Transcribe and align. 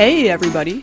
Hey, 0.00 0.30
everybody. 0.30 0.82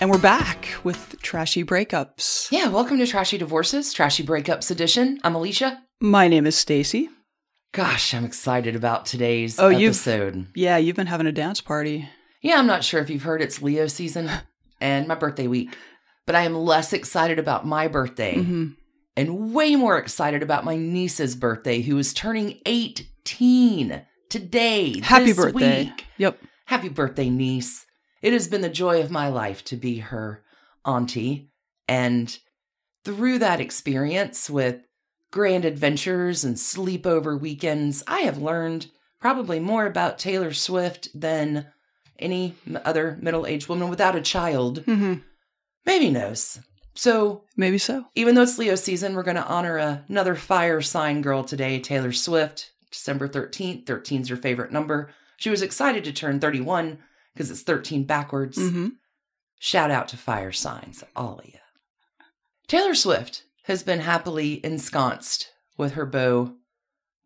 And 0.00 0.08
we're 0.10 0.16
back 0.18 0.66
with 0.84 1.20
Trashy 1.20 1.62
Breakups. 1.64 2.50
Yeah, 2.50 2.68
welcome 2.68 2.96
to 2.96 3.06
Trashy 3.06 3.36
Divorces, 3.36 3.92
Trashy 3.92 4.22
Breakups 4.24 4.70
Edition. 4.70 5.18
I'm 5.22 5.34
Alicia. 5.34 5.82
My 6.00 6.28
name 6.28 6.46
is 6.46 6.56
Stacy. 6.56 7.10
Gosh, 7.74 8.14
I'm 8.14 8.24
excited 8.24 8.74
about 8.74 9.04
today's 9.04 9.58
Oh, 9.60 9.68
you've- 9.68 9.84
episode. 9.88 10.46
Yeah, 10.54 10.78
you've 10.78 10.96
been 10.96 11.08
having 11.08 11.26
a 11.26 11.32
dance 11.32 11.60
party. 11.60 12.08
Yeah, 12.40 12.56
I'm 12.58 12.66
not 12.66 12.84
sure 12.84 13.02
if 13.02 13.10
you've 13.10 13.22
heard 13.22 13.42
it's 13.42 13.60
Leo 13.60 13.86
season 13.86 14.30
and 14.80 15.06
my 15.06 15.14
birthday 15.14 15.46
week, 15.46 15.76
but 16.26 16.34
I 16.34 16.42
am 16.44 16.54
less 16.54 16.94
excited 16.94 17.38
about 17.38 17.66
my 17.66 17.86
birthday 17.86 18.36
hmm 18.42 18.68
and 19.14 19.52
way 19.52 19.76
more 19.76 19.98
excited 19.98 20.42
about 20.42 20.64
my 20.64 20.74
niece's 20.76 21.36
birthday, 21.36 21.82
who 21.82 21.98
is 21.98 22.14
turning 22.14 22.60
18 22.64 24.00
today. 24.30 25.00
Happy 25.02 25.34
birthday. 25.34 25.84
week. 25.84 26.06
Yep. 26.16 26.38
Happy 26.64 26.88
birthday, 26.88 27.28
niece. 27.28 27.84
It 28.22 28.32
has 28.32 28.48
been 28.48 28.60
the 28.60 28.68
joy 28.68 29.00
of 29.00 29.10
my 29.10 29.28
life 29.28 29.64
to 29.66 29.76
be 29.76 29.98
her 29.98 30.42
auntie. 30.84 31.50
And 31.88 32.36
through 33.04 33.40
that 33.40 33.60
experience 33.60 34.48
with 34.48 34.80
grand 35.32 35.64
adventures 35.64 36.44
and 36.44 36.56
sleepover 36.56 37.38
weekends, 37.38 38.02
I 38.06 38.20
have 38.20 38.38
learned 38.38 38.86
probably 39.20 39.58
more 39.60 39.86
about 39.86 40.18
Taylor 40.18 40.52
Swift 40.52 41.08
than 41.14 41.66
any 42.18 42.54
other 42.84 43.18
middle 43.20 43.46
aged 43.46 43.68
woman 43.68 43.88
without 43.88 44.14
a 44.16 44.20
child 44.20 44.84
hmm 44.84 45.14
maybe 45.84 46.10
knows. 46.10 46.60
So, 46.94 47.44
Maybe 47.56 47.78
so. 47.78 48.04
even 48.14 48.34
though 48.34 48.42
it's 48.42 48.58
Leo 48.58 48.74
season, 48.74 49.14
we're 49.14 49.22
going 49.22 49.36
to 49.36 49.46
honor 49.46 49.78
another 50.08 50.34
fire 50.36 50.80
sign 50.80 51.22
girl 51.22 51.42
today, 51.42 51.80
Taylor 51.80 52.12
Swift, 52.12 52.70
December 52.90 53.26
13th. 53.28 53.84
13's 53.84 54.28
her 54.28 54.36
favorite 54.36 54.70
number. 54.70 55.10
She 55.38 55.50
was 55.50 55.62
excited 55.62 56.04
to 56.04 56.12
turn 56.12 56.38
31 56.38 56.98
because 57.34 57.50
it's 57.50 57.62
13 57.62 58.04
backwards. 58.04 58.56
hmm 58.58 58.88
Shout 59.58 59.90
out 59.92 60.08
to 60.08 60.16
fire 60.16 60.50
signs, 60.50 61.04
all 61.14 61.38
of 61.38 61.46
you. 61.46 61.58
Taylor 62.66 62.94
Swift 62.94 63.44
has 63.64 63.82
been 63.84 64.00
happily 64.00 64.60
ensconced 64.64 65.52
with 65.78 65.92
her 65.92 66.04
beau, 66.06 66.54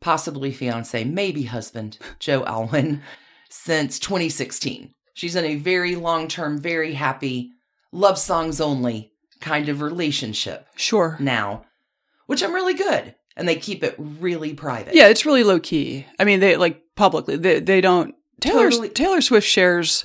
possibly 0.03 0.53
fiance, 0.53 1.03
maybe 1.05 1.45
husband, 1.45 1.99
Joe 2.19 2.45
Alwyn, 2.47 3.03
since 3.49 3.99
2016. 3.99 4.93
She's 5.15 5.35
in 5.35 5.47
a 5.47 5.55
very 5.57 5.95
long 5.97 6.29
term, 6.29 6.61
very 6.61 6.93
happy, 6.93 7.53
love 7.91 8.19
songs 8.19 8.61
only 8.61 9.13
kind 9.41 9.69
of 9.71 9.81
relationship 9.81 10.67
Sure. 10.77 11.17
now, 11.19 11.65
which 12.27 12.43
I'm 12.43 12.53
really 12.55 12.75
good. 12.75 13.15
And 13.35 13.47
they 13.49 13.57
keep 13.57 13.83
it 13.83 13.95
really 13.99 14.53
private. 14.55 14.95
Yeah, 14.95 15.09
it's 15.09 15.25
really 15.27 15.45
low 15.45 15.61
key. 15.61 16.07
I 16.19 16.25
mean, 16.25 16.41
they 16.41 16.57
like 16.57 16.83
publicly, 16.97 17.37
they, 17.37 17.61
they 17.61 17.81
don't. 17.81 18.15
Taylor, 18.41 18.71
Totally. 18.71 18.89
Taylor 18.91 19.21
Swift 19.21 19.47
shares 19.47 20.05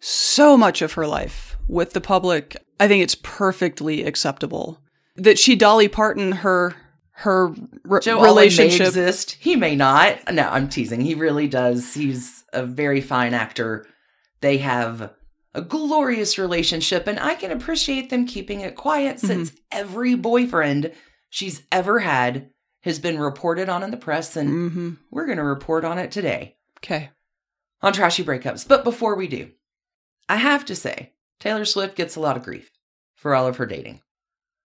so 0.00 0.56
much 0.56 0.80
of 0.82 0.92
her 0.94 1.06
life 1.06 1.56
with 1.68 1.92
the 1.92 2.00
public. 2.00 2.56
I 2.80 2.88
think 2.88 3.02
it's 3.02 3.16
perfectly 3.16 4.04
acceptable 4.04 4.80
that 5.16 5.38
she 5.38 5.56
Dolly 5.56 5.88
Parton 5.88 6.32
her 6.32 6.74
her 7.12 7.48
re- 7.84 8.00
Joe 8.00 8.12
Alwyn 8.18 8.20
may 8.22 8.26
relationship. 8.26 8.86
exist. 8.88 9.32
He 9.40 9.56
may 9.56 9.74
not. 9.74 10.18
No, 10.32 10.48
I'm 10.48 10.68
teasing. 10.68 11.00
He 11.00 11.14
really 11.14 11.48
does. 11.48 11.94
He's 11.94 12.44
a 12.52 12.64
very 12.64 13.00
fine 13.00 13.34
actor. 13.34 13.86
They 14.40 14.58
have 14.58 15.12
a 15.52 15.60
glorious 15.62 16.38
relationship, 16.38 17.08
and 17.08 17.18
I 17.18 17.34
can 17.34 17.50
appreciate 17.50 18.10
them 18.10 18.24
keeping 18.26 18.60
it 18.60 18.76
quiet 18.76 19.18
since 19.18 19.50
every 19.72 20.14
boyfriend 20.14 20.92
she's 21.28 21.62
ever 21.72 21.98
had 21.98 22.50
has 22.82 23.00
been 23.00 23.18
reported 23.18 23.68
on 23.68 23.82
in 23.82 23.90
the 23.90 23.96
press, 23.96 24.36
and 24.36 24.48
hmm 24.70 24.90
we're 25.10 25.26
going 25.26 25.38
to 25.38 25.44
report 25.44 25.84
on 25.84 25.98
it 25.98 26.12
today 26.12 26.54
Okay. 26.78 27.10
On 27.82 27.92
Trashy 27.92 28.24
Breakups. 28.24 28.66
But 28.66 28.84
before 28.84 29.14
we 29.14 29.28
do, 29.28 29.50
I 30.28 30.36
have 30.36 30.64
to 30.66 30.74
say, 30.74 31.12
Taylor 31.40 31.64
Swift 31.64 31.96
gets 31.96 32.16
a 32.16 32.20
lot 32.20 32.36
of 32.36 32.42
grief 32.42 32.70
for 33.14 33.34
all 33.34 33.46
of 33.46 33.56
her 33.56 33.66
dating. 33.66 34.00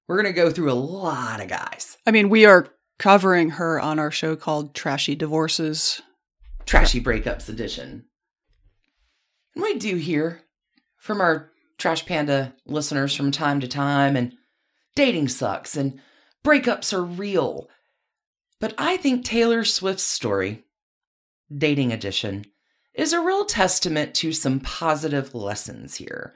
We're 0.08 0.22
going 0.22 0.34
to 0.34 0.42
go 0.42 0.50
through 0.50 0.72
a 0.72 0.74
lot 0.74 1.42
of 1.42 1.48
guys. 1.48 1.98
I 2.06 2.12
mean, 2.12 2.30
we 2.30 2.46
are 2.46 2.68
covering 3.00 3.52
her 3.52 3.80
on 3.80 4.00
our 4.00 4.12
show 4.12 4.36
called 4.36 4.74
Trashy 4.76 5.16
Divorces. 5.16 6.02
Trashy 6.66 7.02
Breakups 7.02 7.50
edition. 7.50 8.06
And 9.56 9.64
we 9.64 9.78
do 9.78 9.96
hear 9.96 10.42
from 10.98 11.22
our 11.22 11.52
Trash 11.78 12.06
Panda 12.06 12.54
listeners 12.66 13.16
from 13.16 13.32
time 13.32 13.60
to 13.60 13.68
time, 13.68 14.16
and 14.16 14.34
dating 14.96 15.28
sucks 15.28 15.76
and 15.76 16.00
breakups 16.44 16.94
are 16.94 17.04
real. 17.04 17.70
But 18.60 18.74
I 18.78 18.98
think 18.98 19.26
Taylor 19.26 19.64
Swift's 19.64 20.04
story, 20.04 20.64
Dating 21.56 21.92
Edition, 21.92 22.46
is 22.94 23.14
a 23.14 23.22
real 23.22 23.46
testament 23.46 24.14
to 24.16 24.32
some 24.32 24.60
positive 24.60 25.34
lessons 25.34 25.96
here. 25.96 26.36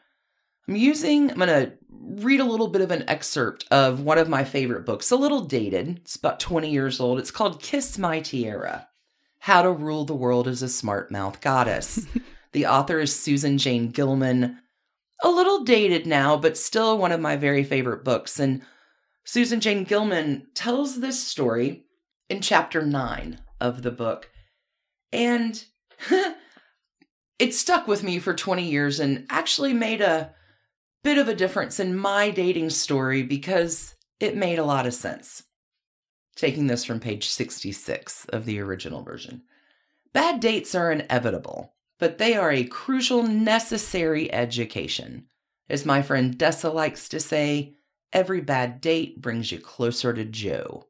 I'm 0.67 0.75
using, 0.75 1.31
I'm 1.31 1.37
going 1.37 1.47
to 1.47 1.73
read 1.89 2.39
a 2.39 2.45
little 2.45 2.67
bit 2.67 2.81
of 2.81 2.91
an 2.91 3.07
excerpt 3.07 3.65
of 3.71 4.01
one 4.01 4.17
of 4.17 4.27
my 4.27 4.43
favorite 4.43 4.85
books, 4.85 5.11
a 5.11 5.15
little 5.15 5.41
dated. 5.41 5.99
It's 6.01 6.15
about 6.15 6.39
20 6.39 6.69
years 6.69 6.99
old. 6.99 7.19
It's 7.19 7.31
called 7.31 7.61
Kiss 7.61 7.97
My 7.97 8.19
Tiara 8.19 8.87
How 9.39 9.61
to 9.61 9.71
Rule 9.71 10.03
the 10.03 10.15
World 10.15 10.47
as 10.47 10.61
a 10.61 10.67
Smart 10.67 11.09
Mouth 11.09 11.39
Goddess. 11.39 12.05
the 12.51 12.65
author 12.65 12.99
is 12.99 13.17
Susan 13.17 13.57
Jane 13.57 13.91
Gilman. 13.91 14.59
A 15.23 15.29
little 15.29 15.63
dated 15.63 16.05
now, 16.05 16.35
but 16.37 16.57
still 16.57 16.97
one 16.97 17.11
of 17.11 17.21
my 17.21 17.37
very 17.37 17.63
favorite 17.63 18.03
books. 18.03 18.39
And 18.39 18.61
Susan 19.23 19.61
Jane 19.61 19.83
Gilman 19.83 20.47
tells 20.53 20.99
this 20.99 21.23
story 21.23 21.85
in 22.29 22.41
chapter 22.41 22.85
nine 22.85 23.39
of 23.61 23.83
the 23.83 23.91
book. 23.91 24.29
And 25.13 25.63
it 27.39 27.53
stuck 27.53 27.87
with 27.87 28.03
me 28.03 28.19
for 28.19 28.33
20 28.33 28.63
years 28.63 28.99
and 28.99 29.25
actually 29.29 29.73
made 29.73 30.01
a 30.01 30.33
bit 31.03 31.17
of 31.17 31.27
a 31.27 31.35
difference 31.35 31.79
in 31.79 31.95
my 31.95 32.31
dating 32.31 32.69
story 32.69 33.23
because 33.23 33.95
it 34.19 34.35
made 34.35 34.59
a 34.59 34.65
lot 34.65 34.87
of 34.87 34.93
sense. 34.93 35.43
Taking 36.35 36.67
this 36.67 36.83
from 36.83 36.99
page 36.99 37.29
66 37.29 38.25
of 38.25 38.45
the 38.45 38.59
original 38.59 39.03
version. 39.03 39.43
Bad 40.13 40.39
dates 40.39 40.73
are 40.75 40.91
inevitable, 40.91 41.73
but 41.99 42.17
they 42.17 42.35
are 42.35 42.51
a 42.51 42.63
crucial, 42.63 43.23
necessary 43.23 44.31
education. 44.33 45.25
As 45.69 45.85
my 45.85 46.01
friend 46.01 46.37
Dessa 46.37 46.73
likes 46.73 47.09
to 47.09 47.19
say, 47.19 47.75
every 48.13 48.41
bad 48.41 48.81
date 48.81 49.21
brings 49.21 49.51
you 49.51 49.59
closer 49.59 50.13
to 50.13 50.25
Joe. 50.25 50.85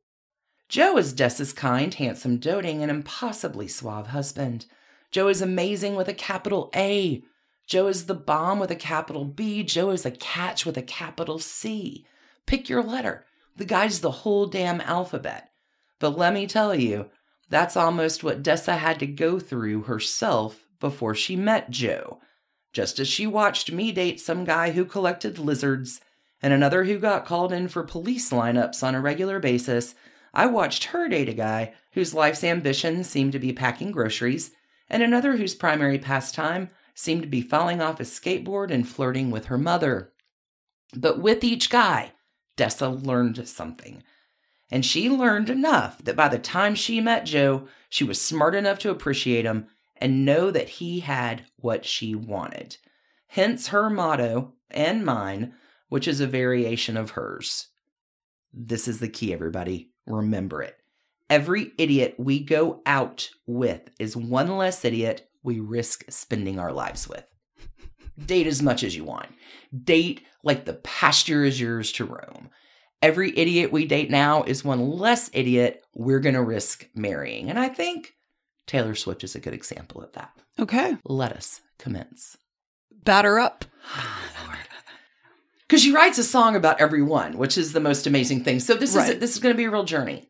Joe 0.70 0.98
is 0.98 1.14
Dessa's 1.14 1.54
kind, 1.54 1.94
handsome, 1.94 2.38
doting, 2.38 2.82
and 2.82 2.92
impossibly 2.92 3.68
suave 3.68 4.08
husband. 4.08 4.66
Joe 5.12 5.28
is 5.28 5.42
amazing 5.42 5.96
with 5.96 6.08
a 6.08 6.14
capital 6.14 6.70
A. 6.76 7.24
Joe 7.66 7.88
is 7.88 8.06
the 8.06 8.16
bomb 8.16 8.60
with 8.60 8.72
a 8.72 8.76
capital 8.76 9.26
B. 9.26 9.64
Joe 9.64 9.90
is 9.90 10.06
a 10.06 10.12
catch 10.12 10.66
with 10.66 10.78
a 10.78 10.82
capital 10.82 11.40
C. 11.40 12.06
Pick 12.46 12.70
your 12.70 12.84
letter. 12.84 13.26
The 13.56 13.66
guy's 13.66 14.02
the 14.02 14.12
whole 14.12 14.46
damn 14.48 14.82
alphabet. 14.82 15.50
But 16.00 16.18
let 16.18 16.34
me 16.34 16.48
tell 16.48 16.76
you, 16.76 17.10
that's 17.50 17.78
almost 17.78 18.24
what 18.24 18.44
Dessa 18.44 18.78
had 18.78 19.00
to 19.00 19.08
go 19.08 19.40
through 19.40 19.84
herself 19.84 20.68
before 20.80 21.16
she 21.16 21.36
met 21.36 21.70
Joe. 21.70 22.20
Just 22.74 23.00
as 23.00 23.08
she 23.08 23.26
watched 23.26 23.72
me 23.72 23.92
date 23.92 24.20
some 24.20 24.44
guy 24.44 24.72
who 24.72 24.86
collected 24.86 25.40
lizards 25.40 26.02
and 26.42 26.54
another 26.54 26.84
who 26.84 27.00
got 27.00 27.26
called 27.26 27.52
in 27.52 27.68
for 27.68 27.84
police 27.84 28.30
lineups 28.30 28.84
on 28.84 28.94
a 28.94 29.02
regular 29.02 29.40
basis, 29.40 29.96
I 30.34 30.46
watched 30.46 30.86
her 30.86 31.08
date 31.08 31.30
a 31.30 31.34
guy 31.34 31.74
whose 31.94 32.14
life's 32.14 32.44
ambition 32.44 33.04
seemed 33.04 33.32
to 33.32 33.40
be 33.40 33.54
packing 33.54 33.92
groceries 33.92 34.52
and 34.90 35.04
another 35.04 35.38
whose 35.38 35.56
primary 35.56 36.00
pastime 36.00 36.70
seemed 36.94 37.22
to 37.22 37.28
be 37.28 37.42
falling 37.42 37.82
off 37.82 38.00
his 38.00 38.10
skateboard 38.10 38.72
and 38.72 38.88
flirting 38.88 39.30
with 39.30 39.46
her 39.46 39.58
mother. 39.58 40.14
But 40.96 41.20
with 41.20 41.44
each 41.44 41.70
guy, 41.70 42.14
Dessa 42.58 43.06
learned 43.06 43.48
something. 43.48 44.04
And 44.72 44.86
she 44.86 45.10
learned 45.10 45.50
enough 45.50 46.04
that 46.04 46.16
by 46.16 46.28
the 46.28 46.40
time 46.40 46.76
she 46.76 47.00
met 47.00 47.26
Joe, 47.26 47.68
she 47.90 48.04
was 48.04 48.20
smart 48.20 48.56
enough 48.56 48.80
to 48.80 48.90
appreciate 48.90 49.46
him 49.46 49.68
and 49.96 50.26
know 50.26 50.52
that 50.52 50.70
he 50.70 51.00
had 51.00 51.46
what 51.58 51.86
she 51.86 52.16
wanted. 52.16 52.78
Hence 53.28 53.68
her 53.68 53.90
motto 53.90 54.54
and 54.70 55.06
mine, 55.06 55.54
which 55.90 56.08
is 56.08 56.20
a 56.20 56.28
variation 56.28 56.98
of 56.98 57.12
hers. 57.12 57.68
This 58.54 58.88
is 58.88 59.00
the 59.00 59.10
key, 59.10 59.34
everybody. 59.34 59.92
Remember 60.06 60.62
it. 60.62 60.78
Every 61.30 61.72
idiot 61.78 62.16
we 62.18 62.40
go 62.40 62.82
out 62.86 63.30
with 63.46 63.82
is 64.00 64.16
one 64.16 64.58
less 64.58 64.84
idiot 64.86 65.30
we 65.44 65.60
risk 65.60 66.06
spending 66.10 66.60
our 66.60 66.72
lives 66.72 67.08
with. 67.08 67.26
Date 68.26 68.48
as 68.48 68.62
much 68.64 68.84
as 68.84 68.96
you 68.96 69.04
want. 69.04 69.28
Date 69.84 70.22
like 70.44 70.66
the 70.66 70.74
pasture 70.74 71.44
is 71.44 71.60
yours 71.60 71.92
to 71.94 72.06
roam. 72.06 72.50
Every 73.02 73.38
idiot 73.38 73.72
we 73.72 73.86
date 73.86 74.10
now 74.10 74.44
is 74.44 74.64
one 74.64 74.90
less 74.90 75.30
idiot 75.34 75.84
we're 75.94 76.20
going 76.20 76.36
to 76.36 76.42
risk 76.42 76.88
marrying. 76.96 77.50
And 77.50 77.60
I 77.60 77.70
think 77.70 78.14
Taylor 78.66 78.96
Swift 78.96 79.24
is 79.24 79.36
a 79.36 79.40
good 79.40 79.54
example 79.54 80.02
of 80.02 80.14
that. 80.14 80.32
Okay. 80.60 80.98
Let 81.06 81.32
us 81.34 81.62
commence. 81.78 82.38
Batter 83.04 83.38
up. 83.40 83.66
Because 85.68 85.84
she 85.84 85.92
writes 85.92 86.18
a 86.18 86.24
song 86.24 86.56
about 86.56 86.80
everyone, 86.80 87.38
which 87.38 87.58
is 87.58 87.74
the 87.74 87.82
most 87.82 88.08
amazing 88.08 88.42
thing. 88.46 88.62
So 88.62 88.74
this 88.76 88.96
Right. 88.96 89.16
is 89.16 89.20
this 89.20 89.34
is 89.34 89.40
going 89.40 89.54
to 89.54 89.58
be 89.58 89.66
a 89.66 89.70
real 89.70 89.84
journey. 89.84 90.30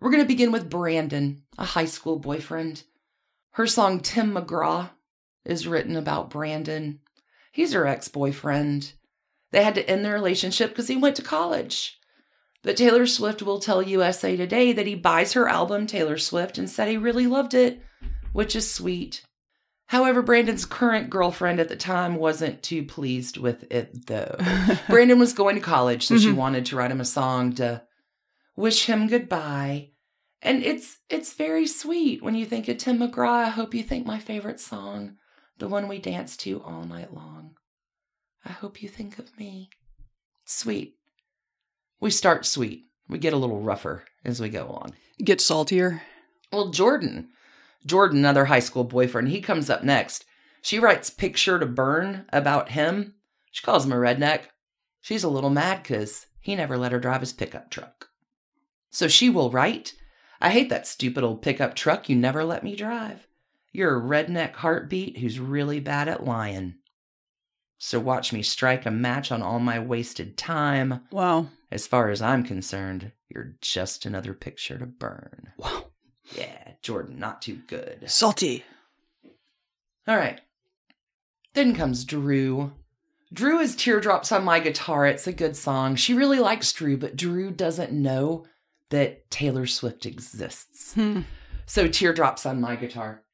We're 0.00 0.10
going 0.10 0.22
to 0.22 0.28
begin 0.28 0.52
with 0.52 0.70
Brandon, 0.70 1.42
a 1.58 1.64
high 1.64 1.84
school 1.86 2.18
boyfriend. 2.18 2.82
Her 3.52 3.66
song 3.66 4.00
Tim 4.00 4.34
McGraw 4.34 4.90
is 5.44 5.66
written 5.66 5.96
about 5.96 6.30
Brandon. 6.30 7.00
He's 7.52 7.72
her 7.72 7.86
ex 7.86 8.08
boyfriend. 8.08 8.92
They 9.52 9.64
had 9.64 9.74
to 9.76 9.88
end 9.88 10.04
their 10.04 10.12
relationship 10.14 10.70
because 10.70 10.88
he 10.88 10.96
went 10.96 11.16
to 11.16 11.22
college. 11.22 11.98
But 12.62 12.76
Taylor 12.76 13.06
Swift 13.06 13.42
will 13.42 13.60
tell 13.60 13.80
USA 13.82 14.36
Today 14.36 14.72
that 14.72 14.86
he 14.86 14.94
buys 14.96 15.32
her 15.34 15.48
album, 15.48 15.86
Taylor 15.86 16.18
Swift, 16.18 16.58
and 16.58 16.68
said 16.68 16.88
he 16.88 16.96
really 16.98 17.26
loved 17.26 17.54
it, 17.54 17.80
which 18.32 18.56
is 18.56 18.70
sweet. 18.70 19.22
However, 19.86 20.20
Brandon's 20.20 20.64
current 20.64 21.08
girlfriend 21.10 21.60
at 21.60 21.68
the 21.68 21.76
time 21.76 22.16
wasn't 22.16 22.62
too 22.64 22.82
pleased 22.82 23.36
with 23.36 23.64
it, 23.70 24.06
though. 24.08 24.34
Brandon 24.88 25.18
was 25.20 25.32
going 25.32 25.54
to 25.54 25.60
college, 25.62 26.06
so 26.06 26.18
she 26.18 26.30
Mhm. 26.32 26.34
wanted 26.34 26.66
to 26.66 26.76
write 26.76 26.90
him 26.90 27.00
a 27.00 27.04
song 27.04 27.52
to 27.54 27.82
wish 28.56 28.86
him 28.86 29.06
goodbye. 29.06 29.90
And 30.42 30.62
it's 30.62 30.98
it's 31.08 31.34
very 31.34 31.66
sweet 31.66 32.22
when 32.22 32.34
you 32.34 32.46
think 32.46 32.68
of 32.68 32.78
Tim 32.78 32.98
McGraw. 32.98 33.44
I 33.44 33.48
hope 33.48 33.74
you 33.74 33.82
think 33.82 34.06
my 34.06 34.18
favorite 34.18 34.60
song, 34.60 35.16
the 35.58 35.68
one 35.68 35.88
we 35.88 35.98
danced 35.98 36.40
to 36.40 36.62
all 36.62 36.84
night 36.84 37.14
long. 37.14 37.54
I 38.44 38.52
hope 38.52 38.82
you 38.82 38.88
think 38.88 39.18
of 39.18 39.36
me. 39.38 39.70
Sweet. 40.44 40.94
We 42.00 42.10
start 42.10 42.46
sweet. 42.46 42.84
We 43.08 43.18
get 43.18 43.32
a 43.32 43.38
little 43.38 43.60
rougher 43.60 44.04
as 44.24 44.40
we 44.40 44.48
go 44.48 44.68
on. 44.68 44.92
Get 45.18 45.40
saltier. 45.40 46.02
Well, 46.52 46.70
Jordan, 46.70 47.30
Jordan, 47.84 48.18
another 48.18 48.44
high 48.44 48.60
school 48.60 48.84
boyfriend, 48.84 49.28
he 49.28 49.40
comes 49.40 49.70
up 49.70 49.82
next. 49.82 50.24
She 50.62 50.78
writes 50.78 51.10
Picture 51.10 51.58
to 51.58 51.66
Burn 51.66 52.26
about 52.32 52.70
him. 52.70 53.14
She 53.50 53.64
calls 53.64 53.84
him 53.84 53.92
a 53.92 53.96
redneck. 53.96 54.42
She's 55.00 55.24
a 55.24 55.28
little 55.28 55.50
mad 55.50 55.82
because 55.82 56.26
he 56.40 56.54
never 56.54 56.76
let 56.76 56.92
her 56.92 57.00
drive 57.00 57.20
his 57.20 57.32
pickup 57.32 57.70
truck. 57.70 58.05
So 58.90 59.08
she 59.08 59.28
will 59.28 59.50
write, 59.50 59.94
I 60.40 60.50
hate 60.50 60.68
that 60.70 60.86
stupid 60.86 61.24
old 61.24 61.42
pickup 61.42 61.74
truck 61.74 62.08
you 62.08 62.16
never 62.16 62.44
let 62.44 62.62
me 62.62 62.76
drive. 62.76 63.26
You're 63.72 63.96
a 63.96 64.00
redneck 64.00 64.54
heartbeat 64.54 65.18
who's 65.18 65.38
really 65.38 65.80
bad 65.80 66.08
at 66.08 66.24
lying. 66.24 66.76
So 67.78 68.00
watch 68.00 68.32
me 68.32 68.42
strike 68.42 68.86
a 68.86 68.90
match 68.90 69.30
on 69.30 69.42
all 69.42 69.60
my 69.60 69.78
wasted 69.78 70.38
time. 70.38 71.02
Wow. 71.10 71.48
As 71.70 71.86
far 71.86 72.10
as 72.10 72.22
I'm 72.22 72.42
concerned, 72.42 73.12
you're 73.28 73.54
just 73.60 74.06
another 74.06 74.32
picture 74.32 74.78
to 74.78 74.86
burn. 74.86 75.52
Wow. 75.58 75.84
Yeah, 76.34 76.72
Jordan, 76.82 77.18
not 77.18 77.42
too 77.42 77.60
good. 77.66 78.04
Salty. 78.10 78.64
All 80.08 80.16
right. 80.16 80.40
Then 81.54 81.74
comes 81.74 82.04
Drew. 82.04 82.72
Drew 83.32 83.58
is 83.58 83.76
Teardrops 83.76 84.32
on 84.32 84.44
My 84.44 84.60
Guitar. 84.60 85.06
It's 85.06 85.26
a 85.26 85.32
good 85.32 85.56
song. 85.56 85.96
She 85.96 86.14
really 86.14 86.38
likes 86.38 86.72
Drew, 86.72 86.96
but 86.96 87.16
Drew 87.16 87.50
doesn't 87.50 87.92
know 87.92 88.46
that 88.90 89.30
Taylor 89.30 89.66
Swift 89.66 90.06
exists. 90.06 90.94
Hmm. 90.94 91.22
So 91.66 91.88
Teardrops 91.88 92.46
on 92.46 92.60
My 92.60 92.76
Guitar. 92.76 93.24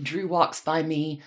Drew 0.00 0.26
walks 0.26 0.60
by 0.60 0.82
me. 0.82 1.20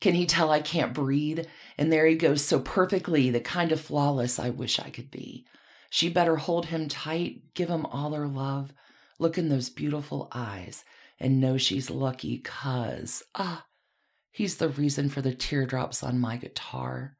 Can 0.00 0.14
he 0.14 0.26
tell 0.26 0.50
I 0.50 0.60
can't 0.60 0.94
breathe? 0.94 1.46
And 1.76 1.92
there 1.92 2.06
he 2.06 2.16
goes 2.16 2.44
so 2.44 2.60
perfectly, 2.60 3.30
the 3.30 3.40
kind 3.40 3.72
of 3.72 3.80
flawless 3.80 4.38
I 4.38 4.50
wish 4.50 4.78
I 4.78 4.90
could 4.90 5.10
be. 5.10 5.46
She 5.90 6.08
better 6.08 6.36
hold 6.36 6.66
him 6.66 6.88
tight, 6.88 7.54
give 7.54 7.68
him 7.68 7.86
all 7.86 8.12
her 8.12 8.26
love, 8.26 8.72
look 9.18 9.38
in 9.38 9.48
those 9.48 9.70
beautiful 9.70 10.28
eyes, 10.32 10.84
and 11.18 11.40
know 11.40 11.56
she's 11.56 11.90
lucky 11.90 12.38
cuz, 12.38 13.22
ah, 13.34 13.66
he's 14.30 14.56
the 14.56 14.68
reason 14.68 15.08
for 15.08 15.22
the 15.22 15.34
teardrops 15.34 16.02
on 16.02 16.18
my 16.18 16.36
guitar. 16.36 17.16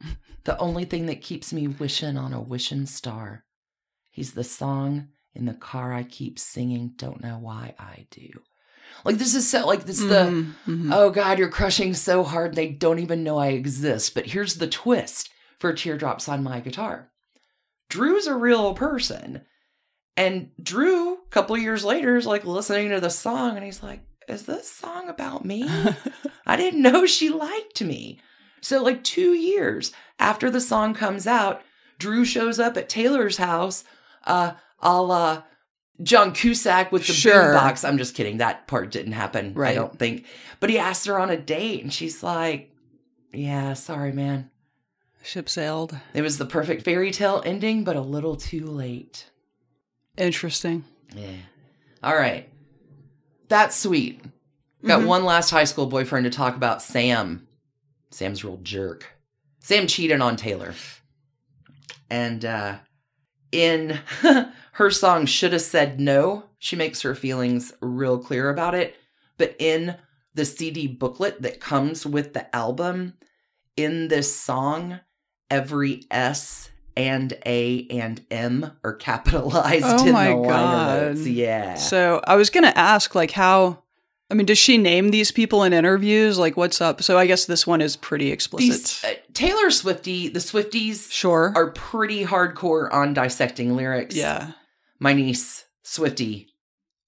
the 0.44 0.56
only 0.58 0.84
thing 0.84 1.06
that 1.06 1.22
keeps 1.22 1.52
me 1.52 1.66
wishing 1.66 2.16
on 2.16 2.32
a 2.32 2.40
wishing 2.40 2.86
star. 2.86 3.45
He's 4.16 4.32
the 4.32 4.44
song 4.44 5.08
in 5.34 5.44
the 5.44 5.52
car 5.52 5.92
I 5.92 6.02
keep 6.04 6.38
singing, 6.38 6.94
don't 6.96 7.22
know 7.22 7.36
why 7.38 7.74
I 7.78 8.06
do. 8.10 8.30
Like 9.04 9.18
this 9.18 9.34
is 9.34 9.46
so 9.46 9.66
like 9.66 9.84
this 9.84 10.00
is 10.00 10.08
the 10.08 10.14
Mhm, 10.24 10.54
mhm. 10.66 10.90
oh 10.90 11.10
god, 11.10 11.38
you're 11.38 11.50
crushing 11.50 11.92
so 11.92 12.24
hard 12.24 12.54
they 12.54 12.68
don't 12.68 12.98
even 12.98 13.22
know 13.22 13.36
I 13.36 13.48
exist. 13.48 14.14
But 14.14 14.24
here's 14.28 14.54
the 14.54 14.66
twist 14.68 15.28
for 15.58 15.74
teardrops 15.74 16.30
on 16.30 16.42
my 16.42 16.60
guitar. 16.60 17.10
Drew's 17.90 18.26
a 18.26 18.34
real 18.34 18.72
person. 18.72 19.42
And 20.16 20.48
Drew, 20.62 21.12
a 21.12 21.28
couple 21.30 21.58
years 21.58 21.84
later, 21.84 22.16
is 22.16 22.24
like 22.24 22.46
listening 22.46 22.88
to 22.88 23.00
the 23.02 23.10
song 23.10 23.56
and 23.56 23.64
he's 23.66 23.82
like, 23.82 24.00
Is 24.28 24.46
this 24.46 24.72
song 24.72 25.10
about 25.10 25.44
me? 25.44 25.68
I 26.46 26.56
didn't 26.56 26.80
know 26.80 27.04
she 27.04 27.28
liked 27.28 27.82
me. 27.82 28.18
So, 28.62 28.82
like 28.82 29.04
two 29.04 29.34
years 29.34 29.92
after 30.18 30.50
the 30.50 30.62
song 30.62 30.94
comes 30.94 31.26
out, 31.26 31.60
Drew 31.98 32.24
shows 32.24 32.58
up 32.58 32.78
at 32.78 32.88
Taylor's 32.88 33.36
house, 33.36 33.84
uh, 34.26 34.52
a 34.80 35.00
la 35.02 35.42
John 36.02 36.32
Cusack 36.34 36.92
with 36.92 37.06
the 37.06 37.12
Sure. 37.14 37.54
boombox. 37.54 37.86
I'm 37.88 37.96
just 37.98 38.14
kidding. 38.14 38.36
That 38.38 38.66
part 38.66 38.90
didn't 38.90 39.12
happen. 39.12 39.58
I 39.58 39.74
don't 39.74 39.98
think. 39.98 40.26
But 40.60 40.68
he 40.70 40.78
asked 40.78 41.06
her 41.06 41.18
on 41.18 41.30
a 41.30 41.36
date, 41.38 41.82
and 41.82 41.92
she's 41.92 42.22
like, 42.22 42.70
"Yeah, 43.32 43.72
sorry, 43.72 44.12
man. 44.12 44.50
Ship 45.22 45.48
sailed. 45.48 45.98
It 46.14 46.22
was 46.22 46.36
the 46.38 46.44
perfect 46.46 46.82
fairy 46.84 47.10
tale 47.12 47.42
ending, 47.46 47.82
but 47.82 47.96
a 47.96 48.00
little 48.02 48.36
too 48.36 48.66
late." 48.66 49.30
Interesting. 50.18 50.84
Yeah. 51.14 51.36
All 52.02 52.14
right. 52.16 52.48
That's 53.48 53.76
sweet. 53.76 54.22
Got 54.84 55.00
Mhm. 55.02 55.06
one 55.06 55.24
last 55.24 55.50
high 55.50 55.64
school 55.64 55.86
boyfriend 55.86 56.24
to 56.24 56.30
talk 56.30 56.56
about 56.56 56.82
Sam. 56.82 57.46
Sam's 58.10 58.44
real 58.44 58.58
jerk. 58.62 59.14
Sam 59.60 59.86
cheated 59.86 60.20
on 60.20 60.36
Taylor. 60.36 60.74
And 62.10 62.44
uh 62.44 62.76
in 63.56 63.98
her 64.72 64.90
song 64.90 65.26
Should 65.26 65.52
Have 65.52 65.62
Said 65.62 65.98
No, 66.00 66.44
she 66.58 66.76
makes 66.76 67.02
her 67.02 67.14
feelings 67.14 67.72
real 67.80 68.18
clear 68.18 68.50
about 68.50 68.74
it. 68.74 68.96
But 69.38 69.56
in 69.58 69.96
the 70.34 70.44
CD 70.44 70.86
booklet 70.86 71.42
that 71.42 71.60
comes 71.60 72.04
with 72.06 72.34
the 72.34 72.54
album, 72.54 73.14
in 73.76 74.08
this 74.08 74.34
song, 74.34 75.00
every 75.50 76.04
S 76.10 76.70
and 76.96 77.34
A 77.44 77.86
and 77.90 78.24
M 78.30 78.72
are 78.82 78.94
capitalized 78.94 79.84
Oh 79.86 80.06
in 80.06 80.12
my 80.12 80.28
the 80.28 80.36
liner 80.36 80.48
God. 80.48 80.86
notes. 81.16 81.26
Yeah. 81.26 81.74
So 81.74 82.22
I 82.26 82.36
was 82.36 82.50
gonna 82.50 82.72
ask, 82.74 83.14
like, 83.14 83.32
how? 83.32 83.82
I 84.30 84.34
mean, 84.34 84.46
does 84.46 84.58
she 84.58 84.76
name 84.76 85.10
these 85.10 85.30
people 85.30 85.62
in 85.62 85.72
interviews? 85.72 86.36
Like, 86.38 86.56
what's 86.56 86.80
up? 86.80 87.02
So 87.02 87.16
I 87.16 87.26
guess 87.26 87.44
this 87.44 87.66
one 87.66 87.80
is 87.80 87.94
pretty 87.96 88.32
explicit. 88.32 88.68
These 88.68 89.04
uh, 89.04 89.14
Taylor 89.36 89.70
Swifty, 89.70 90.28
the 90.28 90.38
Swifties 90.38 91.12
sure. 91.12 91.52
are 91.54 91.70
pretty 91.72 92.24
hardcore 92.24 92.90
on 92.90 93.12
dissecting 93.12 93.76
lyrics. 93.76 94.16
yeah. 94.16 94.52
My 94.98 95.12
niece, 95.12 95.66
Swifty, 95.82 96.54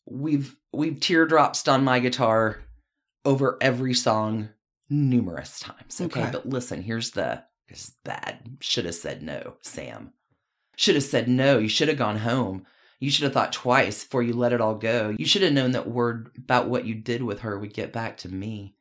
we've 0.05 0.55
we've 0.71 1.01
teardrops 1.01 1.67
on 1.67 1.85
my 1.85 2.01
guitar 2.01 2.61
over 3.25 3.57
every 3.63 3.95
song 3.95 4.51
numerous 4.91 5.59
times. 5.59 5.99
Okay, 5.99 6.21
Okay. 6.21 6.31
but 6.31 6.47
listen, 6.47 6.83
here's 6.83 7.13
the 7.13 7.45
is 7.71 7.95
bad. 8.05 8.59
Should 8.61 8.85
have 8.85 8.95
said 8.95 9.23
no, 9.23 9.55
Sam. 9.63 10.13
Should 10.77 10.97
have 10.97 11.05
said 11.05 11.29
no. 11.29 11.57
You 11.59 11.69
should 11.71 11.89
have 11.89 11.97
gone 11.97 12.19
home. 12.19 12.67
You 13.01 13.11
should 13.11 13.25
have 13.25 13.33
thought 13.33 13.55
twice 13.55 14.05
before 14.05 14.23
you 14.23 14.35
let 14.35 14.53
it 14.53 14.61
all 14.61 14.75
go. 14.75 15.15
You 15.19 15.25
should 15.25 15.41
have 15.43 15.55
known 15.55 15.71
that 15.71 15.89
word 15.89 16.31
about 16.37 16.69
what 16.69 16.85
you 16.85 16.95
did 16.95 17.23
with 17.23 17.41
her 17.41 17.59
would 17.59 17.73
get 17.73 17.91
back 17.91 18.19
to 18.19 18.29
me. 18.29 18.77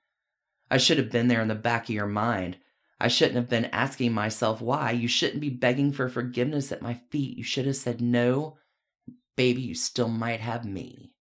I 0.70 0.78
should 0.80 0.98
have 0.98 1.10
been 1.12 1.30
there 1.30 1.42
in 1.42 1.48
the 1.48 1.56
back 1.56 1.84
of 1.84 1.96
your 1.96 2.08
mind. 2.08 2.58
I 3.00 3.08
shouldn't 3.10 3.36
have 3.36 3.50
been 3.50 3.66
asking 3.66 4.14
myself 4.14 4.62
why. 4.62 4.92
You 4.92 5.08
shouldn't 5.08 5.42
be 5.42 5.50
begging 5.50 5.92
for 5.92 6.10
forgiveness 6.10 6.72
at 6.72 6.82
my 6.82 6.96
feet. 7.12 7.38
You 7.38 7.44
should 7.44 7.66
have 7.66 7.76
said 7.76 8.02
no. 8.02 8.58
Baby, 9.36 9.62
you 9.62 9.76
still 9.76 10.08
might 10.08 10.40
have 10.40 10.66
me. 10.66 11.12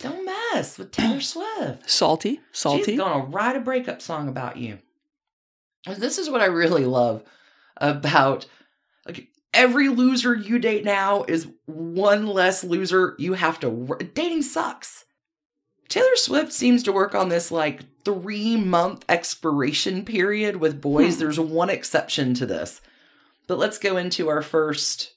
Don't 0.00 0.24
mess 0.24 0.78
with 0.78 0.92
Taylor 0.92 1.20
Swift. 1.20 1.90
Salty. 1.90 2.40
Salty. 2.52 2.84
She's 2.84 2.98
gonna 2.98 3.24
write 3.24 3.56
a 3.56 3.60
breakup 3.60 4.00
song 4.00 4.28
about 4.28 4.56
you. 4.56 4.78
This 5.86 6.18
is 6.18 6.30
what 6.30 6.40
I 6.40 6.46
really 6.46 6.84
love 6.84 7.24
about 7.76 8.46
like 9.06 9.28
every 9.52 9.88
loser 9.88 10.34
you 10.34 10.58
date 10.58 10.84
now 10.84 11.24
is 11.26 11.48
one 11.66 12.26
less 12.26 12.62
loser 12.62 13.16
you 13.18 13.32
have 13.32 13.58
to 13.60 13.68
wor- 13.68 13.98
dating 13.98 14.42
sucks. 14.42 15.04
Taylor 15.88 16.16
Swift 16.16 16.52
seems 16.52 16.82
to 16.84 16.92
work 16.92 17.14
on 17.14 17.28
this 17.28 17.50
like 17.50 17.80
3 18.04 18.56
month 18.56 19.04
expiration 19.08 20.04
period 20.04 20.56
with 20.56 20.80
boys. 20.80 21.14
Hmm. 21.14 21.20
There's 21.20 21.40
one 21.40 21.70
exception 21.70 22.34
to 22.34 22.46
this. 22.46 22.80
But 23.46 23.58
let's 23.58 23.78
go 23.78 23.96
into 23.96 24.28
our 24.28 24.42
first 24.42 25.12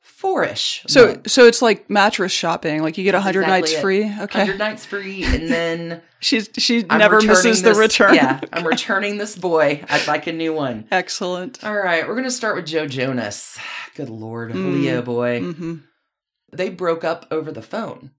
four-ish. 0.00 0.82
so 0.88 1.06
month. 1.06 1.30
so 1.30 1.46
it's 1.46 1.62
like 1.62 1.88
mattress 1.88 2.32
shopping. 2.32 2.82
Like 2.82 2.98
you 2.98 3.04
get 3.04 3.14
a 3.14 3.20
hundred 3.20 3.42
exactly 3.42 3.60
nights 3.60 3.72
it. 3.72 3.80
free. 3.80 4.04
Okay. 4.04 4.38
100 4.40 4.58
nights 4.58 4.84
free 4.84 5.24
and 5.24 5.48
then 5.48 6.02
She's 6.20 6.50
she 6.58 6.84
I'm 6.90 6.98
never 6.98 7.20
misses 7.20 7.62
the 7.62 7.74
return. 7.74 8.16
Yeah, 8.16 8.40
I'm 8.52 8.66
returning 8.66 9.18
this 9.18 9.36
boy. 9.36 9.84
I'd 9.88 10.08
like 10.08 10.26
a 10.26 10.32
new 10.32 10.52
one. 10.52 10.88
Excellent. 10.90 11.62
All 11.62 11.76
right, 11.76 12.08
we're 12.08 12.16
gonna 12.16 12.32
start 12.32 12.56
with 12.56 12.66
Joe 12.66 12.88
Jonas. 12.88 13.56
Good 13.94 14.10
lord, 14.10 14.50
Mm. 14.52 14.74
Leo 14.74 15.00
boy. 15.02 15.40
hmm 15.40 15.76
They 16.52 16.70
broke 16.70 17.04
up 17.04 17.26
over 17.30 17.52
the 17.52 17.62
phone. 17.62 18.10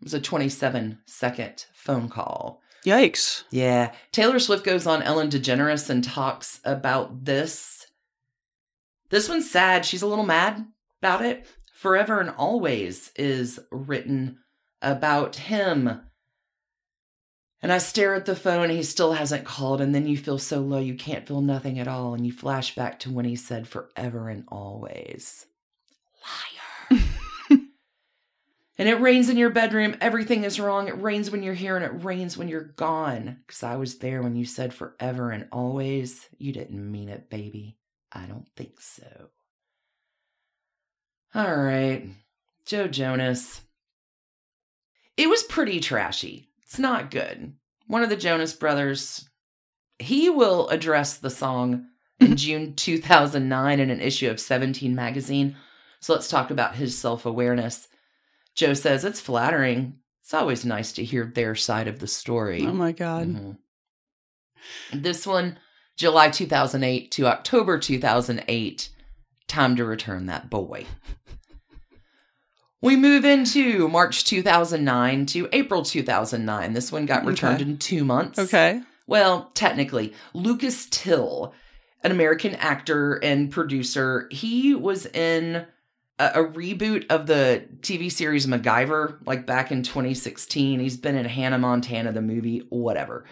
It 0.00 0.04
was 0.04 0.14
a 0.14 0.20
27 0.20 0.98
second 1.06 1.66
phone 1.74 2.08
call. 2.08 2.59
Yikes. 2.84 3.44
Yeah, 3.50 3.92
Taylor 4.12 4.38
Swift 4.38 4.64
goes 4.64 4.86
on 4.86 5.02
Ellen 5.02 5.28
DeGeneres 5.28 5.90
and 5.90 6.02
talks 6.02 6.60
about 6.64 7.24
this. 7.24 7.86
This 9.10 9.28
one's 9.28 9.50
sad. 9.50 9.84
She's 9.84 10.02
a 10.02 10.06
little 10.06 10.24
mad 10.24 10.66
about 11.00 11.24
it. 11.24 11.46
Forever 11.74 12.20
and 12.20 12.30
Always 12.30 13.10
is 13.16 13.58
written 13.70 14.38
about 14.82 15.36
him 15.36 16.02
And 17.62 17.72
I 17.72 17.78
stare 17.78 18.14
at 18.14 18.24
the 18.24 18.36
phone, 18.36 18.70
he 18.70 18.82
still 18.82 19.12
hasn't 19.12 19.44
called. 19.44 19.80
And 19.80 19.94
then 19.94 20.06
you 20.06 20.16
feel 20.16 20.38
so 20.38 20.60
low, 20.60 20.78
you 20.78 20.94
can't 20.94 21.26
feel 21.26 21.42
nothing 21.42 21.78
at 21.78 21.88
all. 21.88 22.14
And 22.14 22.26
you 22.26 22.32
flash 22.32 22.74
back 22.74 22.98
to 23.00 23.10
when 23.10 23.26
he 23.26 23.36
said 23.36 23.68
forever 23.68 24.28
and 24.28 24.44
always. 24.48 25.46
Liar. 26.22 26.59
And 28.80 28.88
it 28.88 28.94
rains 28.94 29.28
in 29.28 29.36
your 29.36 29.50
bedroom. 29.50 29.94
Everything 30.00 30.44
is 30.44 30.58
wrong. 30.58 30.88
It 30.88 31.02
rains 31.02 31.30
when 31.30 31.42
you're 31.42 31.52
here 31.52 31.76
and 31.76 31.84
it 31.84 32.02
rains 32.02 32.38
when 32.38 32.48
you're 32.48 32.62
gone. 32.62 33.36
Because 33.46 33.62
I 33.62 33.76
was 33.76 33.98
there 33.98 34.22
when 34.22 34.36
you 34.36 34.46
said 34.46 34.72
forever 34.72 35.30
and 35.30 35.46
always. 35.52 36.26
You 36.38 36.50
didn't 36.54 36.90
mean 36.90 37.10
it, 37.10 37.28
baby. 37.28 37.76
I 38.10 38.24
don't 38.24 38.48
think 38.56 38.80
so. 38.80 39.28
All 41.34 41.54
right. 41.54 42.08
Joe 42.64 42.88
Jonas. 42.88 43.60
It 45.18 45.28
was 45.28 45.42
pretty 45.42 45.80
trashy. 45.80 46.48
It's 46.62 46.78
not 46.78 47.10
good. 47.10 47.52
One 47.86 48.02
of 48.02 48.08
the 48.08 48.16
Jonas 48.16 48.54
brothers, 48.54 49.28
he 49.98 50.30
will 50.30 50.70
address 50.70 51.18
the 51.18 51.28
song 51.28 51.88
in 52.18 52.34
June 52.38 52.74
2009 52.76 53.78
in 53.78 53.90
an 53.90 54.00
issue 54.00 54.30
of 54.30 54.40
17 54.40 54.94
magazine. 54.94 55.54
So 56.00 56.14
let's 56.14 56.28
talk 56.28 56.50
about 56.50 56.76
his 56.76 56.96
self 56.96 57.26
awareness. 57.26 57.86
Joe 58.60 58.74
says 58.74 59.06
it's 59.06 59.22
flattering. 59.22 59.94
It's 60.22 60.34
always 60.34 60.66
nice 60.66 60.92
to 60.92 61.02
hear 61.02 61.24
their 61.24 61.54
side 61.54 61.88
of 61.88 61.98
the 61.98 62.06
story. 62.06 62.66
Oh 62.66 62.74
my 62.74 62.92
God. 62.92 63.26
Mhm. 63.26 63.56
This 64.92 65.26
one, 65.26 65.58
July 65.96 66.28
2008 66.28 67.10
to 67.12 67.26
October 67.26 67.78
2008. 67.78 68.90
Time 69.48 69.76
to 69.76 69.84
return 69.86 70.26
that 70.26 70.50
boy. 70.50 70.84
We 72.82 72.96
move 72.96 73.24
into 73.24 73.88
March 73.88 74.24
2009 74.26 75.24
to 75.26 75.48
April 75.52 75.82
2009. 75.82 76.74
This 76.74 76.92
one 76.92 77.06
got 77.06 77.24
returned 77.24 77.62
Okay. 77.62 77.70
in 77.70 77.78
two 77.78 78.04
months. 78.04 78.38
Okay. 78.38 78.82
Well, 79.06 79.50
technically, 79.54 80.12
Lucas 80.34 80.86
Till, 80.90 81.54
an 82.04 82.10
American 82.10 82.54
actor 82.56 83.14
and 83.22 83.50
producer, 83.50 84.28
he 84.30 84.74
was 84.74 85.06
in 85.06 85.64
a, 86.20 86.44
reboot 86.44 87.06
of 87.10 87.26
the 87.26 87.66
TV 87.80 88.12
series 88.12 88.46
MacGyver, 88.46 89.18
like 89.26 89.46
back 89.46 89.72
in 89.72 89.82
2016. 89.82 90.78
He's 90.78 90.96
been 90.96 91.16
in 91.16 91.24
Hannah 91.24 91.58
Montana, 91.58 92.12
the 92.12 92.20
movie, 92.20 92.66
whatever. 92.68 93.24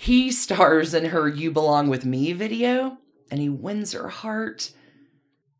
He 0.00 0.32
stars 0.32 0.94
in 0.94 1.06
her 1.06 1.28
You 1.28 1.50
Belong 1.50 1.88
With 1.88 2.06
Me 2.06 2.32
video, 2.32 2.96
and 3.30 3.40
he 3.40 3.50
wins 3.50 3.92
her 3.92 4.08
heart. 4.08 4.72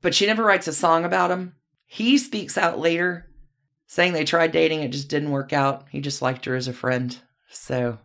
But 0.00 0.14
she 0.14 0.26
never 0.26 0.44
writes 0.44 0.66
a 0.66 0.72
song 0.72 1.04
about 1.04 1.30
him. 1.30 1.54
He 1.86 2.16
speaks 2.16 2.56
out 2.56 2.78
later, 2.78 3.30
saying 3.86 4.14
they 4.14 4.24
tried 4.24 4.52
dating, 4.52 4.80
it 4.80 4.92
just 4.92 5.08
didn't 5.08 5.30
work 5.30 5.52
out. 5.52 5.84
He 5.90 6.00
just 6.00 6.22
liked 6.22 6.46
her 6.46 6.56
as 6.56 6.68
a 6.68 6.72
friend. 6.72 7.16
So 7.50 7.98